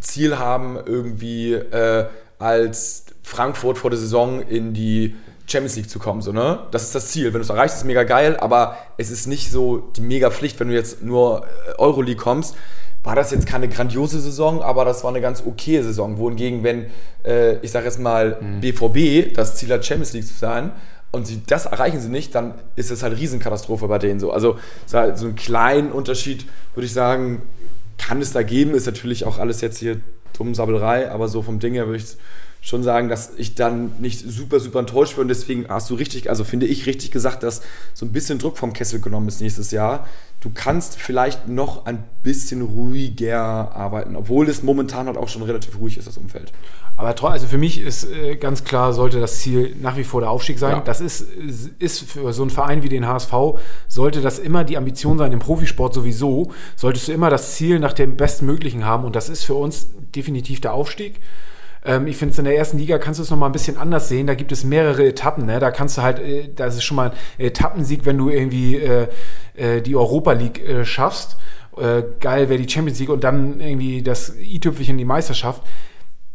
[0.00, 2.06] Ziel haben, irgendwie äh,
[2.38, 6.22] als Frankfurt vor der Saison in die Champions League zu kommen.
[6.22, 6.60] So, ne?
[6.70, 7.26] Das ist das Ziel.
[7.26, 10.30] Wenn du es erreichst, ist es mega geil, aber es ist nicht so die mega
[10.30, 12.54] Pflicht, wenn du jetzt nur äh, Euroleague kommst.
[13.02, 16.16] War das jetzt keine grandiose Saison, aber das war eine ganz okay Saison.
[16.18, 16.86] Wohingegen, wenn,
[17.24, 18.60] äh, ich sage jetzt mal, mhm.
[18.60, 20.72] BVB das Ziel hat, Champions League zu sein,
[21.10, 24.32] und sie, das erreichen sie nicht, dann ist es halt Riesenkatastrophe bei denen so.
[24.32, 27.42] Also so einen kleinen Unterschied, würde ich sagen,
[27.98, 28.74] kann es da geben.
[28.74, 30.00] Ist natürlich auch alles jetzt hier
[30.36, 32.16] dumm Sabbelrei, aber so vom Ding her würde ich
[32.64, 35.22] schon sagen, dass ich dann nicht super, super enttäuscht bin.
[35.22, 37.60] Und deswegen hast du richtig, also finde ich richtig gesagt, dass
[37.92, 40.08] so ein bisschen Druck vom Kessel genommen ist nächstes Jahr.
[40.40, 43.36] Du kannst vielleicht noch ein bisschen ruhiger
[43.76, 46.52] arbeiten, obwohl es momentan halt auch schon relativ ruhig ist, das Umfeld.
[46.96, 50.30] Aber also für mich ist äh, ganz klar, sollte das Ziel nach wie vor der
[50.30, 50.76] Aufstieg sein.
[50.76, 50.80] Ja.
[50.80, 51.26] Das ist,
[51.78, 53.32] ist für so einen Verein wie den HSV,
[53.88, 57.92] sollte das immer die Ambition sein, im Profisport sowieso, solltest du immer das Ziel nach
[57.92, 59.04] dem Bestmöglichen haben.
[59.04, 61.20] Und das ist für uns definitiv der Aufstieg.
[61.84, 64.08] Ähm, ich finde es in der ersten Liga kannst du es nochmal ein bisschen anders
[64.08, 64.26] sehen.
[64.26, 65.46] Da gibt es mehrere Etappen.
[65.46, 65.60] Ne?
[65.60, 67.16] Da kannst du halt, äh, das ist schon mal ein
[67.46, 69.08] Etappensieg, wenn du irgendwie äh,
[69.54, 71.36] äh, die Europa League äh, schaffst.
[71.76, 75.62] Äh, geil wäre die Champions League und dann irgendwie das i-Tüpfelchen die Meisterschaft.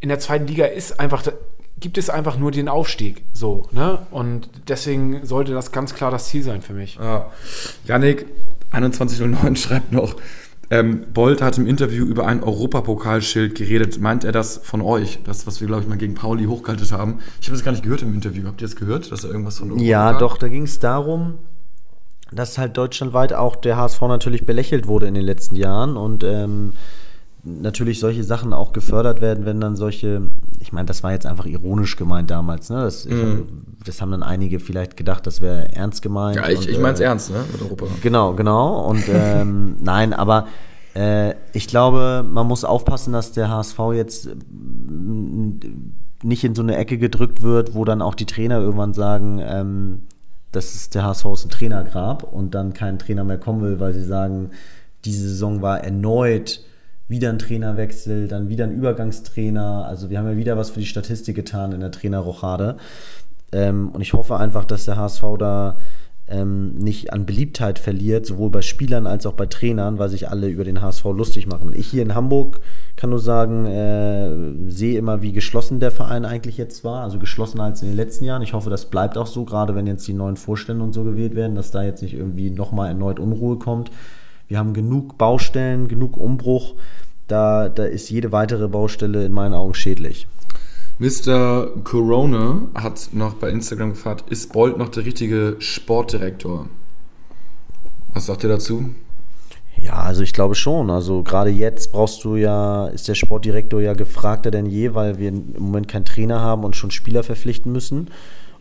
[0.02, 1.24] In der zweiten Liga ist einfach
[1.80, 3.24] gibt es einfach nur den Aufstieg.
[3.34, 4.00] So, ne?
[4.12, 6.96] Und deswegen sollte das ganz klar das Ziel sein für mich.
[6.96, 7.32] Ja.
[7.86, 8.26] Janik,
[8.72, 10.16] 2109 schreibt noch,
[10.72, 14.00] ähm, Bolt hat im Interview über ein Europapokalschild geredet.
[14.00, 15.20] Meint er das von euch?
[15.24, 17.20] Das, was wir, glaube ich, mal gegen Pauli hochgehalten haben.
[17.42, 18.46] Ich habe das gar nicht gehört im Interview.
[18.46, 21.40] Habt ihr das gehört, dass er irgendwas von Europa Ja, doch, da ging es darum,
[22.32, 26.74] dass halt deutschlandweit auch der HSV natürlich belächelt wurde in den letzten Jahren und ähm,
[27.44, 31.46] natürlich solche Sachen auch gefördert werden, wenn dann solche, ich meine, das war jetzt einfach
[31.46, 32.82] ironisch gemeint damals, ne?
[32.82, 33.44] Das, mm.
[33.86, 36.38] das haben dann einige vielleicht gedacht, das wäre ernst gemeint.
[36.38, 37.44] Ja, ich, ich meine es äh, ernst, ne?
[37.52, 37.86] Mit Europa.
[38.02, 38.86] Genau, genau.
[38.90, 40.48] Und ähm, nein, aber
[40.96, 44.36] äh, ich glaube, man muss aufpassen, dass der HSV jetzt äh,
[46.24, 50.02] nicht in so eine Ecke gedrückt wird, wo dann auch die Trainer irgendwann sagen, ähm,
[50.52, 53.94] das ist der HSV ist ein Trainergrab und dann kein Trainer mehr kommen will, weil
[53.94, 54.50] sie sagen,
[55.06, 56.64] diese Saison war erneut
[57.10, 59.86] wieder ein Trainerwechsel, dann wieder ein Übergangstrainer.
[59.86, 62.78] Also wir haben ja wieder was für die Statistik getan in der Trainerrochade.
[63.52, 65.78] Ähm, und ich hoffe einfach, dass der HSV da
[66.28, 70.48] ähm, nicht an Beliebtheit verliert, sowohl bei Spielern als auch bei Trainern, weil sich alle
[70.48, 71.74] über den HSV lustig machen.
[71.74, 72.60] Ich hier in Hamburg
[72.96, 77.64] kann nur sagen, äh, sehe immer, wie geschlossen der Verein eigentlich jetzt war, also geschlossener
[77.64, 78.44] als in den letzten Jahren.
[78.44, 81.34] Ich hoffe, das bleibt auch so, gerade wenn jetzt die neuen Vorstände und so gewählt
[81.34, 83.90] werden, dass da jetzt nicht irgendwie nochmal erneut Unruhe kommt.
[84.50, 86.74] Wir haben genug Baustellen, genug Umbruch.
[87.28, 90.28] Da, da ist jede weitere Baustelle in meinen Augen schädlich.
[90.98, 91.68] Mr.
[91.84, 96.68] Corona hat noch bei Instagram gefragt, ist Bolt noch der richtige Sportdirektor?
[98.16, 98.90] Was sagt ihr dazu?
[99.78, 100.90] Ja, also ich glaube schon.
[100.90, 105.30] Also gerade jetzt brauchst du ja, ist der Sportdirektor ja gefragter denn je, weil wir
[105.30, 108.10] im Moment keinen Trainer haben und schon Spieler verpflichten müssen.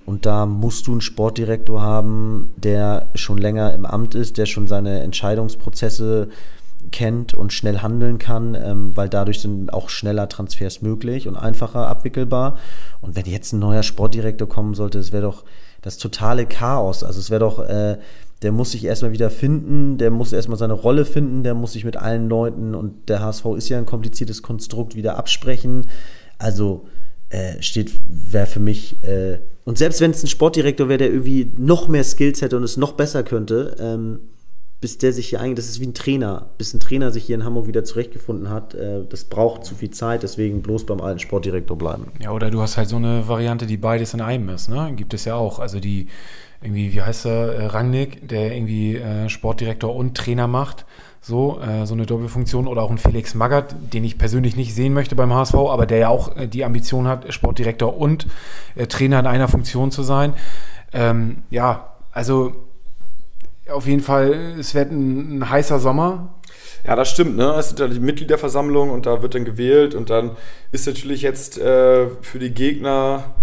[0.09, 4.67] Und da musst du einen Sportdirektor haben, der schon länger im Amt ist, der schon
[4.67, 6.29] seine Entscheidungsprozesse
[6.93, 11.89] kennt und schnell handeln kann, ähm, weil dadurch sind auch schneller Transfers möglich und einfacher
[11.89, 12.57] abwickelbar.
[13.03, 15.45] Und wenn jetzt ein neuer Sportdirektor kommen sollte, es wäre doch
[15.83, 17.05] das totale Chaos.
[17.05, 17.99] Also es wäre doch, äh,
[18.41, 21.85] der muss sich erstmal wieder finden, der muss erstmal seine Rolle finden, der muss sich
[21.85, 25.87] mit allen Leuten und der HSV ist ja ein kompliziertes Konstrukt wieder absprechen.
[26.39, 26.87] Also
[27.31, 31.51] äh, steht, wäre für mich, äh, und selbst wenn es ein Sportdirektor wäre, der irgendwie
[31.57, 34.21] noch mehr Skills hätte und es noch besser könnte, ähm,
[34.81, 37.35] bis der sich hier eigentlich, das ist wie ein Trainer, bis ein Trainer sich hier
[37.35, 41.19] in Hamburg wieder zurechtgefunden hat, äh, das braucht zu viel Zeit, deswegen bloß beim alten
[41.19, 42.13] Sportdirektor bleiben.
[42.21, 44.93] Ja, oder du hast halt so eine Variante, die beides in einem ist, ne?
[44.95, 45.59] Gibt es ja auch.
[45.59, 46.07] Also die,
[46.63, 50.87] irgendwie, wie heißt er, äh, Rangnick, der irgendwie äh, Sportdirektor und Trainer macht.
[51.21, 54.95] So, äh, so eine Doppelfunktion oder auch ein Felix Magath, den ich persönlich nicht sehen
[54.95, 58.27] möchte beim HSV, aber der ja auch äh, die Ambition hat, Sportdirektor und
[58.77, 60.35] äh, Trainer in einer Funktion zu sein.
[60.93, 62.53] Ähm, ja, also
[63.69, 66.35] auf jeden Fall, es wird ein, ein heißer Sommer.
[66.87, 67.37] Ja, das stimmt.
[67.37, 67.55] Ne?
[67.59, 70.33] Es sind ja die Mitgliederversammlung und da wird dann gewählt und dann
[70.73, 73.35] ist natürlich jetzt äh, für die Gegner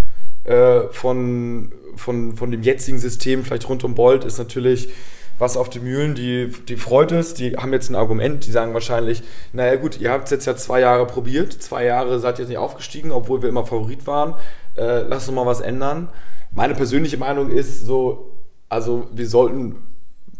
[0.45, 4.89] äh, von, von, von dem jetzigen System, vielleicht rund um Bolt, ist natürlich
[5.37, 8.73] was auf die Mühlen, die, die freut es, die haben jetzt ein Argument, die sagen
[8.73, 12.43] wahrscheinlich, naja gut, ihr habt es jetzt ja zwei Jahre probiert, zwei Jahre seid ihr
[12.43, 14.35] jetzt nicht aufgestiegen, obwohl wir immer Favorit waren,
[14.77, 16.09] äh, lasst uns mal was ändern.
[16.51, 18.31] Meine persönliche Meinung ist so,
[18.69, 19.75] also wir sollten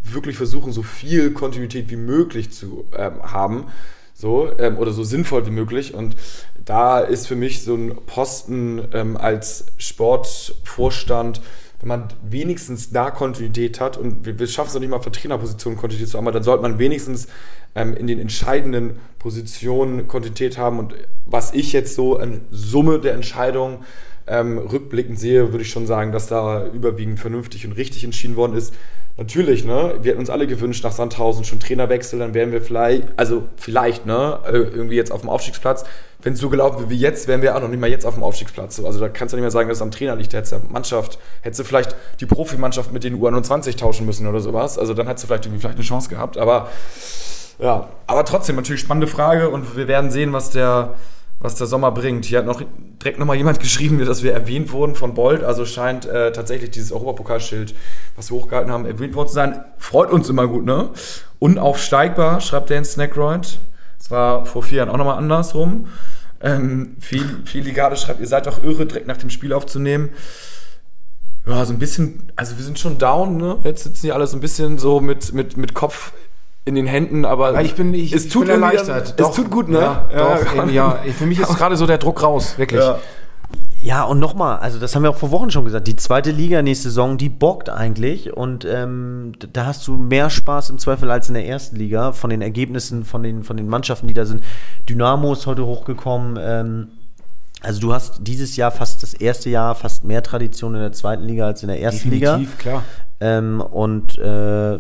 [0.01, 3.67] wirklich versuchen, so viel Kontinuität wie möglich zu ähm, haben.
[4.17, 5.93] So, ähm, oder so sinnvoll wie möglich.
[5.93, 6.15] Und
[6.63, 11.41] da ist für mich so ein Posten ähm, als Sportvorstand,
[11.85, 15.11] wenn man wenigstens da Kontinuität hat und wir, wir schaffen es noch nicht mal für
[15.11, 17.27] Trainerpositionen Kontinuität zu haben, dann sollte man wenigstens
[17.75, 20.79] ähm, in den entscheidenden Positionen Kontinuität haben.
[20.79, 20.95] Und
[21.27, 23.85] was ich jetzt so in Summe der Entscheidungen
[24.25, 28.57] ähm, rückblickend sehe, würde ich schon sagen, dass da überwiegend vernünftig und richtig entschieden worden
[28.57, 28.73] ist
[29.17, 33.03] natürlich, ne, wir hätten uns alle gewünscht nach Sandhausen schon Trainerwechsel, dann wären wir vielleicht,
[33.15, 35.85] also vielleicht, ne, äh, irgendwie jetzt auf dem Aufstiegsplatz.
[36.21, 38.15] Wenn es so gelaufen wäre wie jetzt, wären wir auch noch nicht mal jetzt auf
[38.15, 38.79] dem Aufstiegsplatz.
[38.83, 40.33] Also da kannst du nicht mehr sagen, dass es am Trainer liegt.
[40.33, 44.39] Da hättest du Mannschaft, hättest du vielleicht die Profimannschaft mit den U21 tauschen müssen oder
[44.39, 44.79] sowas.
[44.79, 46.37] Also dann hättest du vielleicht irgendwie vielleicht eine Chance gehabt.
[46.37, 46.69] Aber
[47.59, 50.95] ja, aber trotzdem natürlich spannende Frage und wir werden sehen, was der
[51.39, 52.25] was der Sommer bringt.
[52.25, 52.61] Hier hat noch
[53.01, 55.43] direkt nochmal jemand geschrieben, dass wir erwähnt wurden von Bolt.
[55.43, 57.75] Also scheint äh, tatsächlich dieses Europapokalschild,
[58.15, 59.63] was wir hochgehalten haben, erwähnt worden zu sein.
[59.77, 60.89] Freut uns immer gut, ne?
[61.39, 63.59] Unaufsteigbar, schreibt der in Snackroid.
[63.97, 65.87] Das war vor vier Jahren auch nochmal andersrum.
[66.41, 70.09] Ähm, viel, viel Ligade schreibt, ihr seid doch irre, direkt nach dem Spiel aufzunehmen.
[71.47, 73.57] Ja, so ein bisschen, also wir sind schon down, ne?
[73.63, 76.11] Jetzt sitzen die alle so ein bisschen so mit, mit, mit Kopf
[76.65, 79.13] in den Händen, aber ja, ich bin, ich, es tut bin erleichtert.
[79.19, 79.79] Es tut gut, ne?
[79.79, 80.99] Ja, ja, doch, ja.
[81.15, 82.81] Für mich ist gerade so der Druck raus, wirklich.
[82.81, 82.99] Ja.
[83.81, 86.63] Ja, und nochmal, also das haben wir auch vor Wochen schon gesagt, die zweite Liga
[86.63, 91.27] nächste Saison, die bockt eigentlich und ähm, da hast du mehr Spaß im Zweifel als
[91.27, 94.43] in der ersten Liga von den Ergebnissen, von den, von den Mannschaften, die da sind.
[94.89, 96.87] Dynamo ist heute hochgekommen, ähm,
[97.61, 101.23] also du hast dieses Jahr fast das erste Jahr fast mehr Tradition in der zweiten
[101.23, 102.57] Liga als in der ersten Definitiv, Liga.
[102.57, 102.83] klar.
[103.19, 104.79] Ähm, und äh,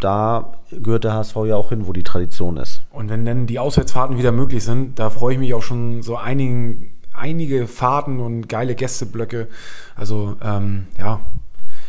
[0.00, 2.82] da gehört der HSV ja auch hin, wo die Tradition ist.
[2.90, 6.16] Und wenn dann die Auswärtsfahrten wieder möglich sind, da freue ich mich auch schon so
[6.16, 9.48] einigen, einige Fahrten und geile Gästeblöcke.
[9.94, 11.20] Also ähm, ja.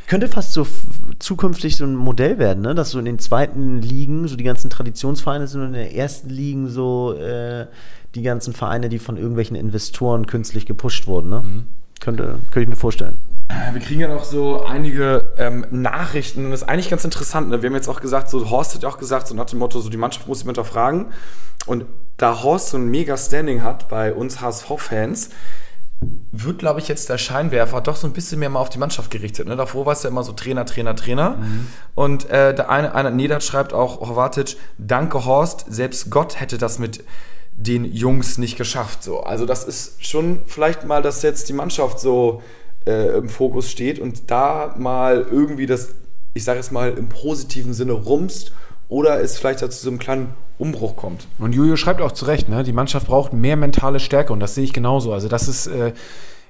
[0.08, 0.66] Könnte fast so
[1.20, 2.74] zukünftig so ein Modell werden, ne?
[2.74, 6.30] dass so in den zweiten Ligen so die ganzen Traditionsvereine sind und in der ersten
[6.30, 7.68] Ligen so äh,
[8.16, 11.30] die ganzen Vereine, die von irgendwelchen Investoren künstlich gepusht wurden.
[11.30, 11.42] Ne?
[11.42, 11.64] Mhm.
[12.00, 13.18] Könnte, könnte ich mir vorstellen.
[13.72, 17.50] Wir kriegen ja noch so einige ähm, Nachrichten und das ist eigentlich ganz interessant.
[17.50, 17.62] Ne?
[17.62, 19.80] Wir haben jetzt auch gesagt, so Horst hat ja auch gesagt, so nach dem Motto,
[19.80, 21.08] so die Mannschaft muss sich hinterfragen.
[21.66, 21.86] Und
[22.18, 25.30] da Horst so ein mega Standing hat bei uns HSV-Fans,
[26.32, 29.10] wird, glaube ich, jetzt der Scheinwerfer doch so ein bisschen mehr mal auf die Mannschaft
[29.10, 29.48] gerichtet.
[29.48, 29.56] Ne?
[29.56, 31.32] Davor war es ja immer so Trainer, Trainer, Trainer.
[31.32, 31.68] Mhm.
[31.96, 36.78] Und äh, der eine, einer, Nedat schreibt auch, Horvatic, danke Horst, selbst Gott hätte das
[36.78, 37.04] mit
[37.54, 39.04] den Jungs nicht geschafft.
[39.04, 39.22] So.
[39.22, 42.44] Also das ist schon vielleicht mal, dass jetzt die Mannschaft so
[42.86, 45.96] äh, im Fokus steht und da mal irgendwie das,
[46.34, 48.52] ich sage es mal, im positiven Sinne rumst
[48.90, 51.28] oder es vielleicht zu so einem kleinen Umbruch kommt.
[51.40, 52.64] Und Julio schreibt auch zu Recht, ne?
[52.64, 55.14] die Mannschaft braucht mehr mentale Stärke und das sehe ich genauso.
[55.14, 55.94] Also das ist, äh,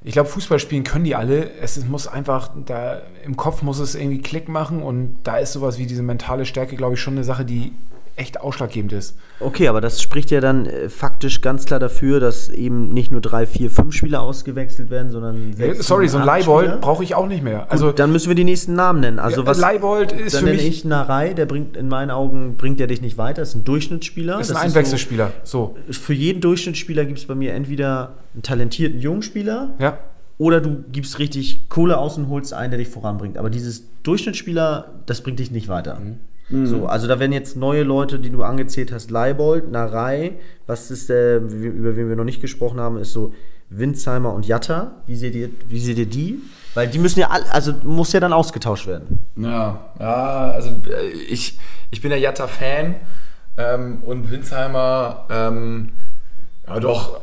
[0.03, 1.51] ich glaube, Fußball spielen können die alle.
[1.61, 5.77] Es muss einfach, da im Kopf muss es irgendwie Klick machen und da ist sowas
[5.77, 7.73] wie diese mentale Stärke, glaube ich, schon eine Sache, die
[8.17, 9.15] echt ausschlaggebend ist.
[9.39, 13.21] Okay, aber das spricht ja dann äh, faktisch ganz klar dafür, dass eben nicht nur
[13.21, 17.27] drei, vier, fünf Spieler ausgewechselt werden, sondern sechs, Sorry, so ein Leibold brauche ich auch
[17.27, 17.71] nicht mehr.
[17.71, 19.19] Also Gut, dann müssen wir die nächsten Namen nennen.
[19.19, 22.57] Also was Leibold ist dann für nenne mich ich Narei, der bringt in meinen Augen
[22.57, 24.39] bringt der dich nicht weiter, ist ein Durchschnittsspieler.
[24.39, 25.31] ist ein Einwechselspieler.
[25.43, 25.77] So.
[25.87, 25.93] So.
[25.93, 29.97] Für jeden Durchschnittsspieler gibt es bei mir entweder einen talentierten Jungspieler Ja.
[30.37, 33.37] oder du gibst richtig Kohle aus und holst einen, der dich voranbringt.
[33.37, 35.99] Aber dieses Durchschnittsspieler, das bringt dich nicht weiter.
[36.49, 40.33] So, also da werden jetzt neue Leute, die du angezählt hast, Leibold, Narei,
[40.65, 43.33] was ist der, wie- über wen wir noch nicht gesprochen haben, ist so
[43.69, 44.91] Winzheimer und Jatta.
[45.07, 46.39] Wie seht ihr, wie seht ihr die?
[46.73, 49.19] Weil die müssen ja all, also muss ja dann ausgetauscht werden.
[49.35, 51.59] Ja, ja also äh, ich,
[51.91, 52.95] ich bin der Jatta-Fan
[53.57, 55.89] ähm, und Winsheimer, ähm,
[56.65, 57.19] ja doch,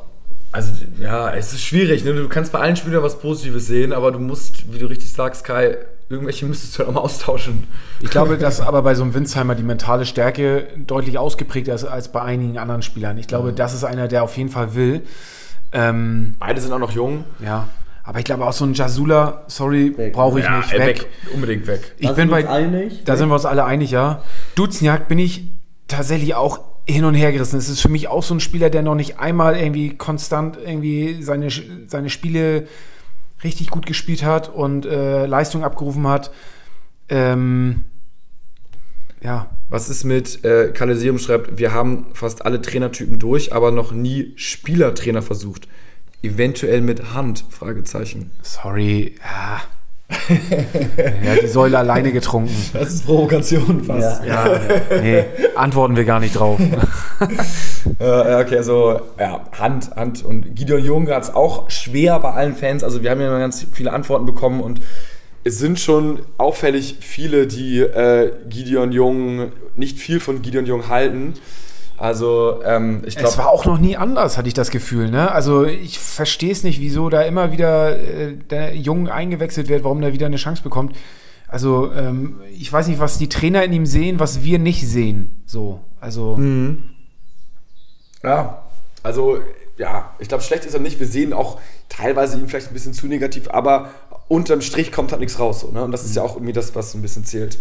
[0.53, 2.05] also ja, es ist schwierig.
[2.05, 2.13] Ne?
[2.13, 5.45] Du kannst bei allen Spielern was Positives sehen, aber du musst, wie du richtig sagst,
[5.45, 7.65] Kai, irgendwelche müsstest du halt auch mal austauschen.
[8.01, 12.13] Ich glaube, dass aber bei so einem Winsheimer die mentale Stärke deutlich ausgeprägter ist als
[12.13, 13.19] bei einigen anderen Spielern.
[13.19, 15.03] Ich glaube, das ist einer, der auf jeden Fall will.
[15.73, 17.25] Ähm, Beide sind auch noch jung.
[17.41, 17.69] ja.
[18.07, 20.13] Aber ich glaube auch so ein Jasula, sorry, Weg.
[20.13, 20.75] brauche ich ja, nicht.
[20.75, 21.07] ey, Weg.
[21.33, 21.95] Unbedingt weg.
[21.97, 22.41] Ich Da bin sind wir bei.
[22.43, 23.03] uns einig.
[23.07, 23.19] Da Weg.
[23.19, 24.23] sind wir uns alle einig, ja.
[24.57, 25.45] Duzenjagd bin ich
[25.89, 27.57] tatsächlich auch hin und her gerissen.
[27.57, 31.23] Es ist für mich auch so ein Spieler, der noch nicht einmal irgendwie konstant irgendwie
[31.23, 31.49] seine,
[31.87, 32.69] seine Spiele
[33.45, 36.31] richtig gut gespielt hat und äh, Leistung abgerufen hat.
[37.09, 37.85] Ähm,
[39.23, 43.93] ja, Was ist mit äh, Kalesium schreibt, wir haben fast alle Trainertypen durch, aber noch
[43.93, 45.69] nie Spielertrainer versucht.
[46.23, 47.45] Eventuell mit Hand?
[47.51, 48.31] Fragezeichen.
[48.43, 49.17] sorry.
[49.23, 49.63] Ja.
[50.09, 52.55] Ja, die Säule alleine getrunken.
[52.73, 54.25] Das ist Provokation fast.
[54.25, 54.47] Ja.
[54.47, 54.61] Ja,
[55.01, 56.61] nee, antworten wir gar nicht drauf.
[58.01, 62.57] Äh, okay, also ja, Hand, Hand und Gideon Jung hat es auch schwer bei allen
[62.57, 62.83] Fans.
[62.83, 64.81] Also wir haben ja ganz viele Antworten bekommen und
[65.45, 71.35] es sind schon auffällig viele, die äh, Gideon Jung nicht viel von Gideon Jung halten.
[72.05, 75.11] Also ähm, ich Es glaube, war auch noch nie anders, hatte ich das Gefühl.
[75.11, 75.33] Ne?
[75.33, 80.03] Also ich verstehe es nicht, wieso da immer wieder äh, der Jungen eingewechselt wird, warum
[80.03, 80.95] der wieder eine Chance bekommt.
[81.49, 85.43] Also ähm, ich weiß nicht, was die Trainer in ihm sehen, was wir nicht sehen.
[85.47, 86.37] So, also
[88.23, 88.65] ja,
[89.03, 89.39] also
[89.79, 91.01] ja, ich glaube, schlecht ist er nicht.
[91.01, 93.89] Wir sehen auch teilweise ihn vielleicht ein bisschen zu negativ, aber
[94.29, 95.61] unterm Strich kommt halt nichts raus.
[95.61, 95.83] So, ne?
[95.83, 97.59] Und das ist ja auch irgendwie das, was so ein bisschen zählt.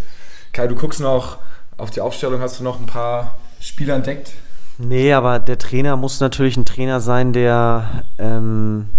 [0.52, 1.38] Kai, du guckst noch
[1.78, 4.34] auf die Aufstellung, hast du noch ein paar Spieler entdeckt?
[4.78, 8.90] Nee, aber der Trainer muss natürlich ein Trainer sein, der ähm,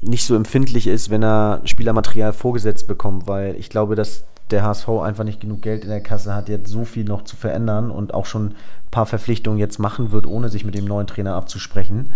[0.00, 4.88] nicht so empfindlich ist, wenn er Spielermaterial vorgesetzt bekommt, weil ich glaube, dass der HSV
[4.88, 8.14] einfach nicht genug Geld in der Kasse hat, jetzt so viel noch zu verändern und
[8.14, 8.54] auch schon ein
[8.90, 12.10] paar Verpflichtungen jetzt machen wird, ohne sich mit dem neuen Trainer abzusprechen,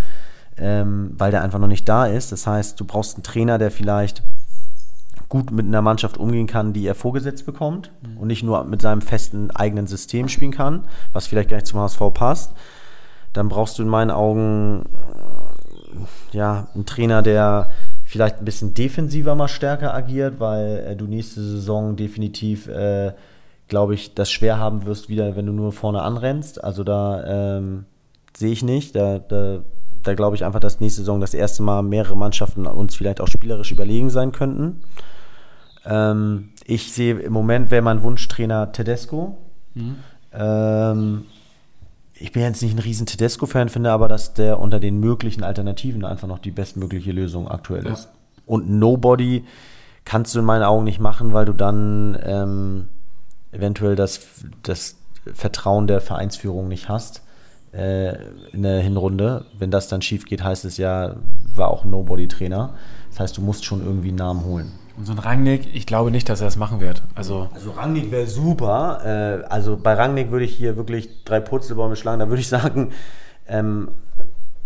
[0.56, 2.32] ähm, weil der einfach noch nicht da ist.
[2.32, 4.24] Das heißt, du brauchst einen Trainer, der vielleicht
[5.32, 9.00] gut mit einer Mannschaft umgehen kann, die er vorgesetzt bekommt und nicht nur mit seinem
[9.00, 12.52] festen eigenen System spielen kann, was vielleicht gar nicht zum HSV passt.
[13.32, 14.84] Dann brauchst du in meinen Augen
[16.32, 17.70] äh, ja, einen Trainer, der
[18.04, 23.14] vielleicht ein bisschen defensiver mal stärker agiert, weil äh, du nächste Saison definitiv, äh,
[23.68, 26.62] glaube ich, das schwer haben wirst, wieder, wenn du nur vorne anrennst.
[26.62, 27.86] Also da ähm,
[28.36, 28.94] sehe ich nicht.
[28.94, 29.60] Da, da,
[30.02, 33.28] da glaube ich einfach, dass nächste Saison das erste Mal mehrere Mannschaften uns vielleicht auch
[33.28, 34.82] spielerisch überlegen sein könnten.
[35.84, 39.38] Ähm, ich sehe im Moment wäre mein Wunschtrainer Tedesco.
[40.32, 41.24] Ähm,
[42.14, 46.04] ich bin jetzt nicht ein riesen Tedesco-Fan, finde aber, dass der unter den möglichen Alternativen
[46.04, 48.08] einfach noch die bestmögliche Lösung aktuell ist.
[48.46, 49.44] Und Nobody
[50.04, 52.88] kannst du in meinen Augen nicht machen, weil du dann ähm,
[53.50, 54.20] eventuell das,
[54.62, 54.96] das
[55.32, 57.22] Vertrauen der Vereinsführung nicht hast
[57.72, 58.14] äh,
[58.52, 59.46] in der Hinrunde.
[59.58, 61.16] Wenn das dann schief geht, heißt es ja,
[61.54, 62.74] war auch Nobody-Trainer.
[63.10, 64.72] Das heißt, du musst schon irgendwie einen Namen holen.
[64.96, 67.02] Und so ein Rangnick, ich glaube nicht, dass er das machen wird.
[67.14, 69.00] Also Also Rangnick wäre super.
[69.04, 72.20] Äh, also bei Rangnick würde ich hier wirklich drei Purzelbäume schlagen.
[72.20, 72.92] Da würde ich sagen,
[73.48, 73.88] ähm,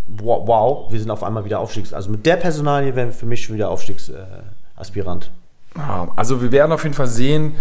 [0.07, 1.93] wow, wow, wir sind auf einmal wieder Aufstiegs...
[1.93, 5.31] Also mit der Personalie wären wir für mich schon wieder Aufstiegsaspirant.
[5.77, 7.57] Ja, also wir werden auf jeden Fall sehen,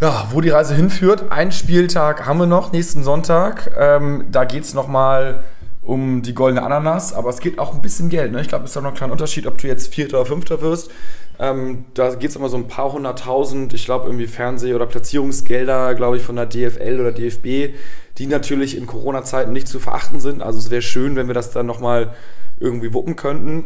[0.00, 1.30] ja, wo die Reise hinführt.
[1.30, 3.70] Ein Spieltag haben wir noch, nächsten Sonntag.
[3.78, 5.44] Ähm, da geht es nochmal
[5.82, 8.32] um die goldene Ananas, aber es geht auch ein bisschen Geld.
[8.32, 8.40] Ne?
[8.40, 10.60] Ich glaube, es ist auch noch ein kleiner Unterschied, ob du jetzt Vierter oder Fünfter
[10.60, 10.90] wirst.
[11.38, 15.94] Ähm, da geht es immer so ein paar hunderttausend, ich glaube irgendwie Fernseh- oder Platzierungsgelder,
[15.94, 17.74] glaube ich, von der DFL oder DFB,
[18.18, 20.42] die natürlich in Corona-Zeiten nicht zu verachten sind.
[20.42, 22.14] Also es wäre schön, wenn wir das dann nochmal
[22.60, 23.64] irgendwie wuppen könnten.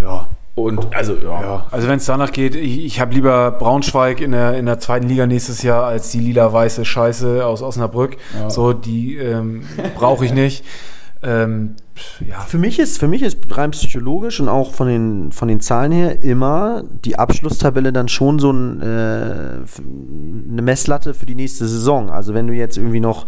[0.00, 0.28] Ja.
[0.54, 1.40] Und also, ja.
[1.40, 4.78] Ja, also wenn es danach geht, ich, ich habe lieber Braunschweig in der, in der
[4.78, 8.18] zweiten Liga nächstes Jahr als die lila-weiße Scheiße aus Osnabrück.
[8.48, 10.64] So, die ähm, brauche ich nicht.
[11.22, 11.76] Ähm,
[12.26, 15.60] ja, Für mich ist, für mich ist rein psychologisch und auch von den, von den
[15.60, 21.66] Zahlen her immer die Abschlusstabelle dann schon so ein, äh, eine Messlatte für die nächste
[21.66, 22.10] Saison.
[22.10, 23.26] Also wenn du jetzt irgendwie noch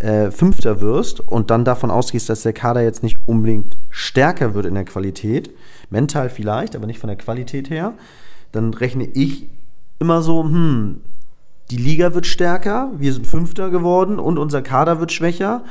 [0.00, 4.66] äh, Fünfter wirst und dann davon ausgehst, dass der Kader jetzt nicht unbedingt stärker wird
[4.66, 5.50] in der Qualität,
[5.90, 7.94] mental vielleicht, aber nicht von der Qualität her,
[8.52, 9.48] dann rechne ich
[9.98, 11.00] immer so, hm,
[11.70, 15.62] die Liga wird stärker, wir sind Fünfter geworden und unser Kader wird schwächer.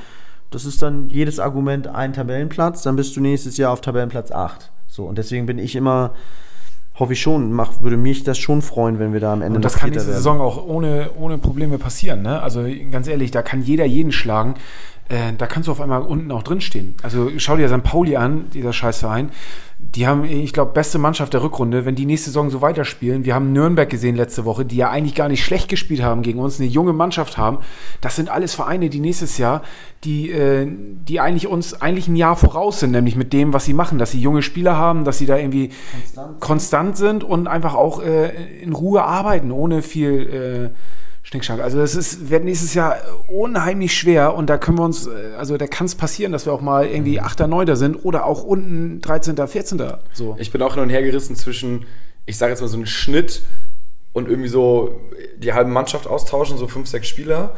[0.52, 4.72] Das ist dann jedes Argument ein Tabellenplatz, dann bist du nächstes Jahr auf Tabellenplatz 8.
[4.88, 6.14] So, und deswegen bin ich immer,
[6.96, 9.66] hoffe ich schon, mach, würde mich das schon freuen, wenn wir da am Ende Und
[9.66, 10.04] das kann werden.
[10.04, 12.24] Saison auch ohne, ohne Probleme passieren.
[12.24, 12.42] Ne?
[12.42, 14.56] Also ganz ehrlich, da kann jeder jeden schlagen.
[15.08, 16.96] Äh, da kannst du auf einmal unten auch drin stehen.
[17.04, 17.84] Also schau dir St.
[17.84, 19.30] Pauli an, dieser Scheißverein.
[19.96, 21.86] Die haben, ich glaube, beste Mannschaft der Rückrunde.
[21.86, 25.16] Wenn die nächste Saison so weiterspielen, wir haben Nürnberg gesehen letzte Woche, die ja eigentlich
[25.16, 27.60] gar nicht schlecht gespielt haben gegen uns, eine junge Mannschaft haben.
[28.02, 29.64] Das sind alles Vereine, die nächstes Jahr,
[30.04, 33.74] die, äh, die eigentlich uns eigentlich ein Jahr voraus sind, nämlich mit dem, was sie
[33.74, 35.72] machen, dass sie junge Spieler haben, dass sie da irgendwie
[36.40, 41.60] konstant, sind und einfach auch äh, in Ruhe arbeiten, ohne viel äh, Schnickschnack.
[41.60, 45.58] Also das ist, wird nächstes Jahr unheimlich schwer und da können wir uns, äh, also
[45.58, 47.76] da kann es passieren, dass wir auch mal irgendwie 8., 9.
[47.76, 49.84] sind oder auch unten 13., 14.
[50.14, 50.36] So.
[50.40, 51.86] Ich bin auch hin und her gerissen zwischen,
[52.26, 53.44] ich sage jetzt mal so einen Schnitt
[54.14, 55.02] und irgendwie so
[55.38, 57.56] die halbe Mannschaft austauschen, so fünf, sechs Spieler.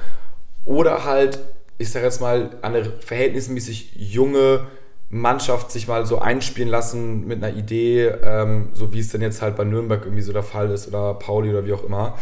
[0.65, 1.39] Oder halt,
[1.77, 4.67] ich sage jetzt mal, eine verhältnismäßig junge
[5.09, 9.41] Mannschaft sich mal so einspielen lassen mit einer Idee, ähm, so wie es denn jetzt
[9.41, 12.17] halt bei Nürnberg irgendwie so der Fall ist oder Pauli oder wie auch immer.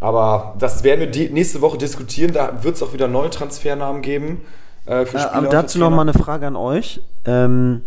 [0.00, 2.32] Aber das werden wir die nächste Woche diskutieren.
[2.32, 4.42] Da wird es auch wieder neue Transfernamen geben.
[4.84, 6.12] Äh, für Äh, Spieler aber und dazu für noch mal Trainer.
[6.14, 7.00] eine Frage an euch.
[7.24, 7.82] Ähm,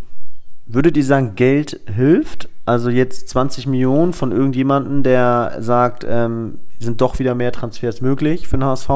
[0.65, 2.50] würdet ihr sagen, Geld hilft?
[2.65, 8.48] Also jetzt 20 Millionen von irgendjemandem, der sagt, ähm, sind doch wieder mehr Transfers möglich
[8.48, 8.89] für den HSV.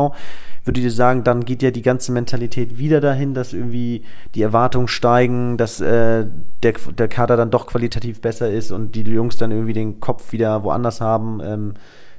[0.65, 4.87] Würdet ihr sagen, dann geht ja die ganze Mentalität wieder dahin, dass irgendwie die Erwartungen
[4.87, 6.25] steigen, dass äh,
[6.61, 10.31] der, der Kader dann doch qualitativ besser ist und die Jungs dann irgendwie den Kopf
[10.31, 11.73] wieder woanders haben, ähm,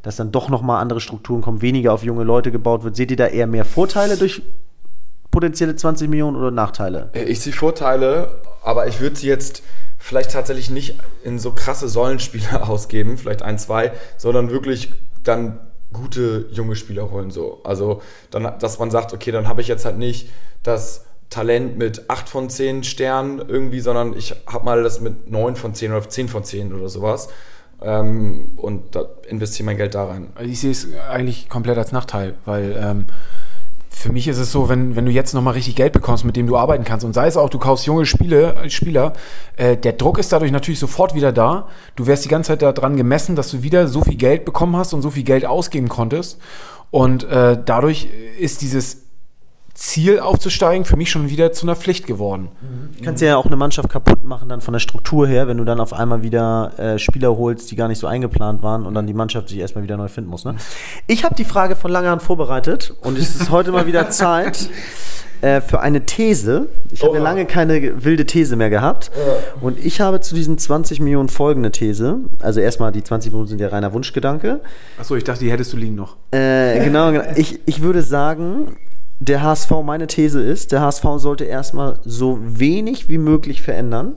[0.04, 2.94] dass dann doch nochmal andere Strukturen kommen, weniger auf junge Leute gebaut wird.
[2.94, 4.42] Seht ihr da eher mehr Vorteile durch
[5.32, 7.10] potenzielle 20 Millionen oder Nachteile?
[7.14, 9.62] Äh, Ich sehe Vorteile, aber ich würde sie jetzt
[9.98, 14.92] vielleicht tatsächlich nicht in so krasse Säulenspieler ausgeben, vielleicht ein, zwei, sondern wirklich
[15.24, 15.58] dann
[15.92, 17.60] gute junge Spieler holen so.
[17.64, 20.28] Also dann, dass man sagt, okay, dann habe ich jetzt halt nicht
[20.62, 25.56] das Talent mit 8 von 10 Sternen irgendwie, sondern ich habe mal das mit 9
[25.56, 27.28] von 10 oder 10 von 10 oder sowas.
[27.84, 30.28] Ähm, und da investiere mein Geld da rein.
[30.34, 33.06] Also ich sehe es eigentlich komplett als Nachteil, weil ähm,
[33.94, 36.46] für mich ist es so, wenn, wenn du jetzt nochmal richtig Geld bekommst, mit dem
[36.46, 39.12] du arbeiten kannst, und sei es auch, du kaufst junge Spiele, äh, Spieler,
[39.56, 41.68] äh, der Druck ist dadurch natürlich sofort wieder da.
[41.94, 44.94] Du wärst die ganze Zeit daran gemessen, dass du wieder so viel Geld bekommen hast
[44.94, 46.38] und so viel Geld ausgeben konntest.
[46.90, 49.03] Und äh, dadurch ist dieses
[49.74, 52.48] Ziel aufzusteigen für mich schon wieder zu einer Pflicht geworden.
[52.96, 55.64] Du kannst ja auch eine Mannschaft kaputt machen, dann von der Struktur her, wenn du
[55.64, 59.08] dann auf einmal wieder äh, Spieler holst, die gar nicht so eingeplant waren und dann
[59.08, 60.44] die Mannschaft sich erstmal wieder neu finden muss.
[60.44, 60.54] Ne?
[61.08, 64.68] Ich habe die Frage von langer Hand vorbereitet und es ist heute mal wieder Zeit
[65.40, 66.68] äh, für eine These.
[66.92, 69.10] Ich habe ja lange keine wilde These mehr gehabt.
[69.60, 72.18] Und ich habe zu diesen 20 Millionen folgende These.
[72.40, 74.60] Also erstmal, die 20 Millionen sind ja reiner Wunschgedanke.
[74.98, 76.16] Achso, ich dachte, die hättest du liegen noch.
[76.30, 77.24] Äh, genau, genau.
[77.34, 78.76] Ich, ich würde sagen,
[79.20, 84.16] der HSV, meine These ist, der HSV sollte erstmal so wenig wie möglich verändern.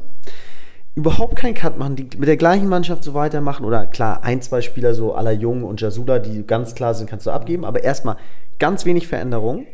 [0.95, 3.65] Überhaupt keinen Cut machen, die mit der gleichen Mannschaft so weitermachen.
[3.65, 7.27] Oder klar, ein, zwei Spieler so aller Jung und Jasula, die ganz klar sind, kannst
[7.27, 7.65] du abgeben.
[7.65, 8.17] Aber erstmal
[8.57, 9.67] ganz wenig Veränderung.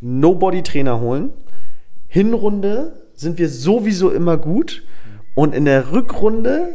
[0.00, 1.30] Nobody-Trainer holen.
[2.08, 4.84] Hinrunde sind wir sowieso immer gut.
[5.34, 6.74] Und in der Rückrunde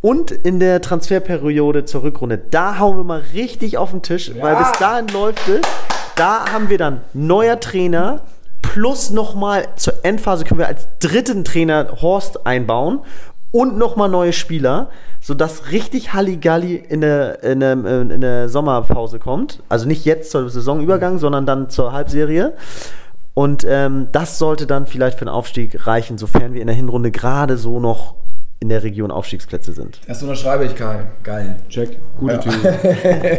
[0.00, 4.56] und in der Transferperiode zur Rückrunde, da hauen wir mal richtig auf den Tisch, weil
[4.56, 5.95] bis dahin läuft es.
[6.16, 8.22] Da haben wir dann neuer Trainer
[8.62, 13.00] plus nochmal zur Endphase können wir als dritten Trainer Horst einbauen
[13.52, 14.88] und nochmal neue Spieler,
[15.20, 19.62] sodass richtig Halligalli in der, in, der, in der Sommerpause kommt.
[19.68, 22.54] Also nicht jetzt zur Saisonübergang, sondern dann zur Halbserie.
[23.34, 27.10] Und ähm, das sollte dann vielleicht für den Aufstieg reichen, sofern wir in der Hinrunde
[27.10, 28.14] gerade so noch
[28.58, 30.00] in der Region Aufstiegsplätze sind.
[30.06, 31.06] Das unterschreibe ich, Kai.
[31.22, 31.56] Geil.
[31.68, 31.98] Check.
[32.18, 33.38] Gute Theorie.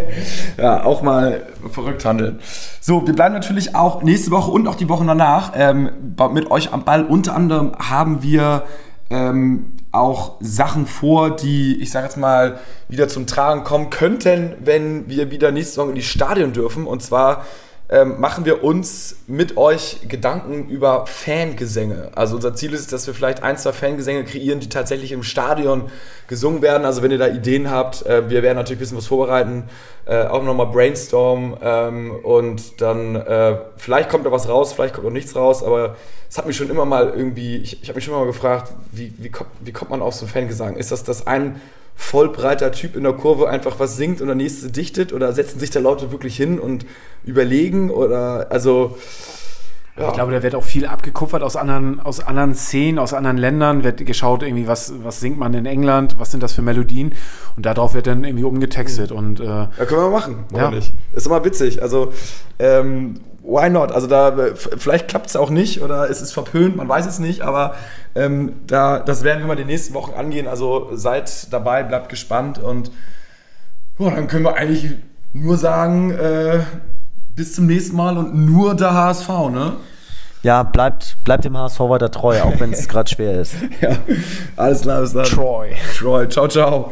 [0.57, 2.39] ja, auch mal verrückt handeln.
[2.81, 5.89] So, wir bleiben natürlich auch nächste Woche und auch die Wochen danach ähm,
[6.33, 7.03] mit euch am Ball.
[7.03, 8.63] Unter anderem haben wir
[9.09, 15.09] ähm, auch Sachen vor, die, ich sage jetzt mal, wieder zum Tragen kommen könnten, wenn
[15.09, 16.85] wir wieder nächste Saison in die Stadion dürfen.
[16.85, 17.43] Und zwar
[17.89, 22.11] ähm, machen wir uns mit euch Gedanken über Fangesänge.
[22.15, 25.89] Also unser Ziel ist, dass wir vielleicht ein, zwei Fangesänge kreieren, die tatsächlich im Stadion
[26.27, 26.83] gesungen werden.
[26.83, 29.69] Also wenn ihr da Ideen habt, äh, wir werden natürlich ein bisschen was vorbereiten,
[30.05, 35.05] äh, auch nochmal brainstormen ähm, und dann äh, vielleicht kommt da was raus, vielleicht kommt
[35.05, 35.95] noch nichts raus, aber
[36.29, 38.73] es hat mich schon immer mal irgendwie, ich, ich habe mich schon immer mal gefragt,
[38.91, 40.75] wie, wie, kommt, wie kommt man auf so einen Fangesang?
[40.75, 41.61] Ist das, dass ein
[41.97, 45.71] vollbreiter Typ in der Kurve einfach was singt und der nächste dichtet oder setzen sich
[45.71, 46.85] da Leute wirklich hin und
[47.25, 48.97] überlegen oder also
[49.97, 50.09] ja.
[50.09, 53.83] Ich glaube, da wird auch viel abgekupfert aus anderen, aus anderen Szenen, aus anderen Ländern,
[53.83, 57.15] wird geschaut, irgendwie, was, was singt man in England, was sind das für Melodien
[57.55, 59.11] und darauf wird dann irgendwie umgetextet.
[59.11, 60.69] Und, äh, ja, können wir machen, ja.
[60.69, 60.93] nicht?
[61.13, 61.81] Ist immer witzig.
[61.81, 62.13] Also,
[62.59, 63.91] ähm, why not?
[63.91, 67.41] Also da, vielleicht klappt es auch nicht oder es ist verpönt, man weiß es nicht,
[67.41, 67.75] aber
[68.13, 70.47] ähm, da, das werden wir mal die nächsten Wochen angehen.
[70.47, 72.91] Also seid dabei, bleibt gespannt und
[73.97, 74.91] oh, dann können wir eigentlich
[75.33, 76.59] nur sagen, äh,
[77.35, 79.73] bis zum nächsten Mal und nur der HSV, ne?
[80.43, 83.55] Ja, bleibt, bleibt dem HSV weiter treu, auch wenn es gerade schwer ist.
[83.81, 83.97] Ja,
[84.55, 85.25] alles klar, bis dann.
[85.25, 85.69] Troy.
[85.97, 86.91] Troy, ciao, ciao.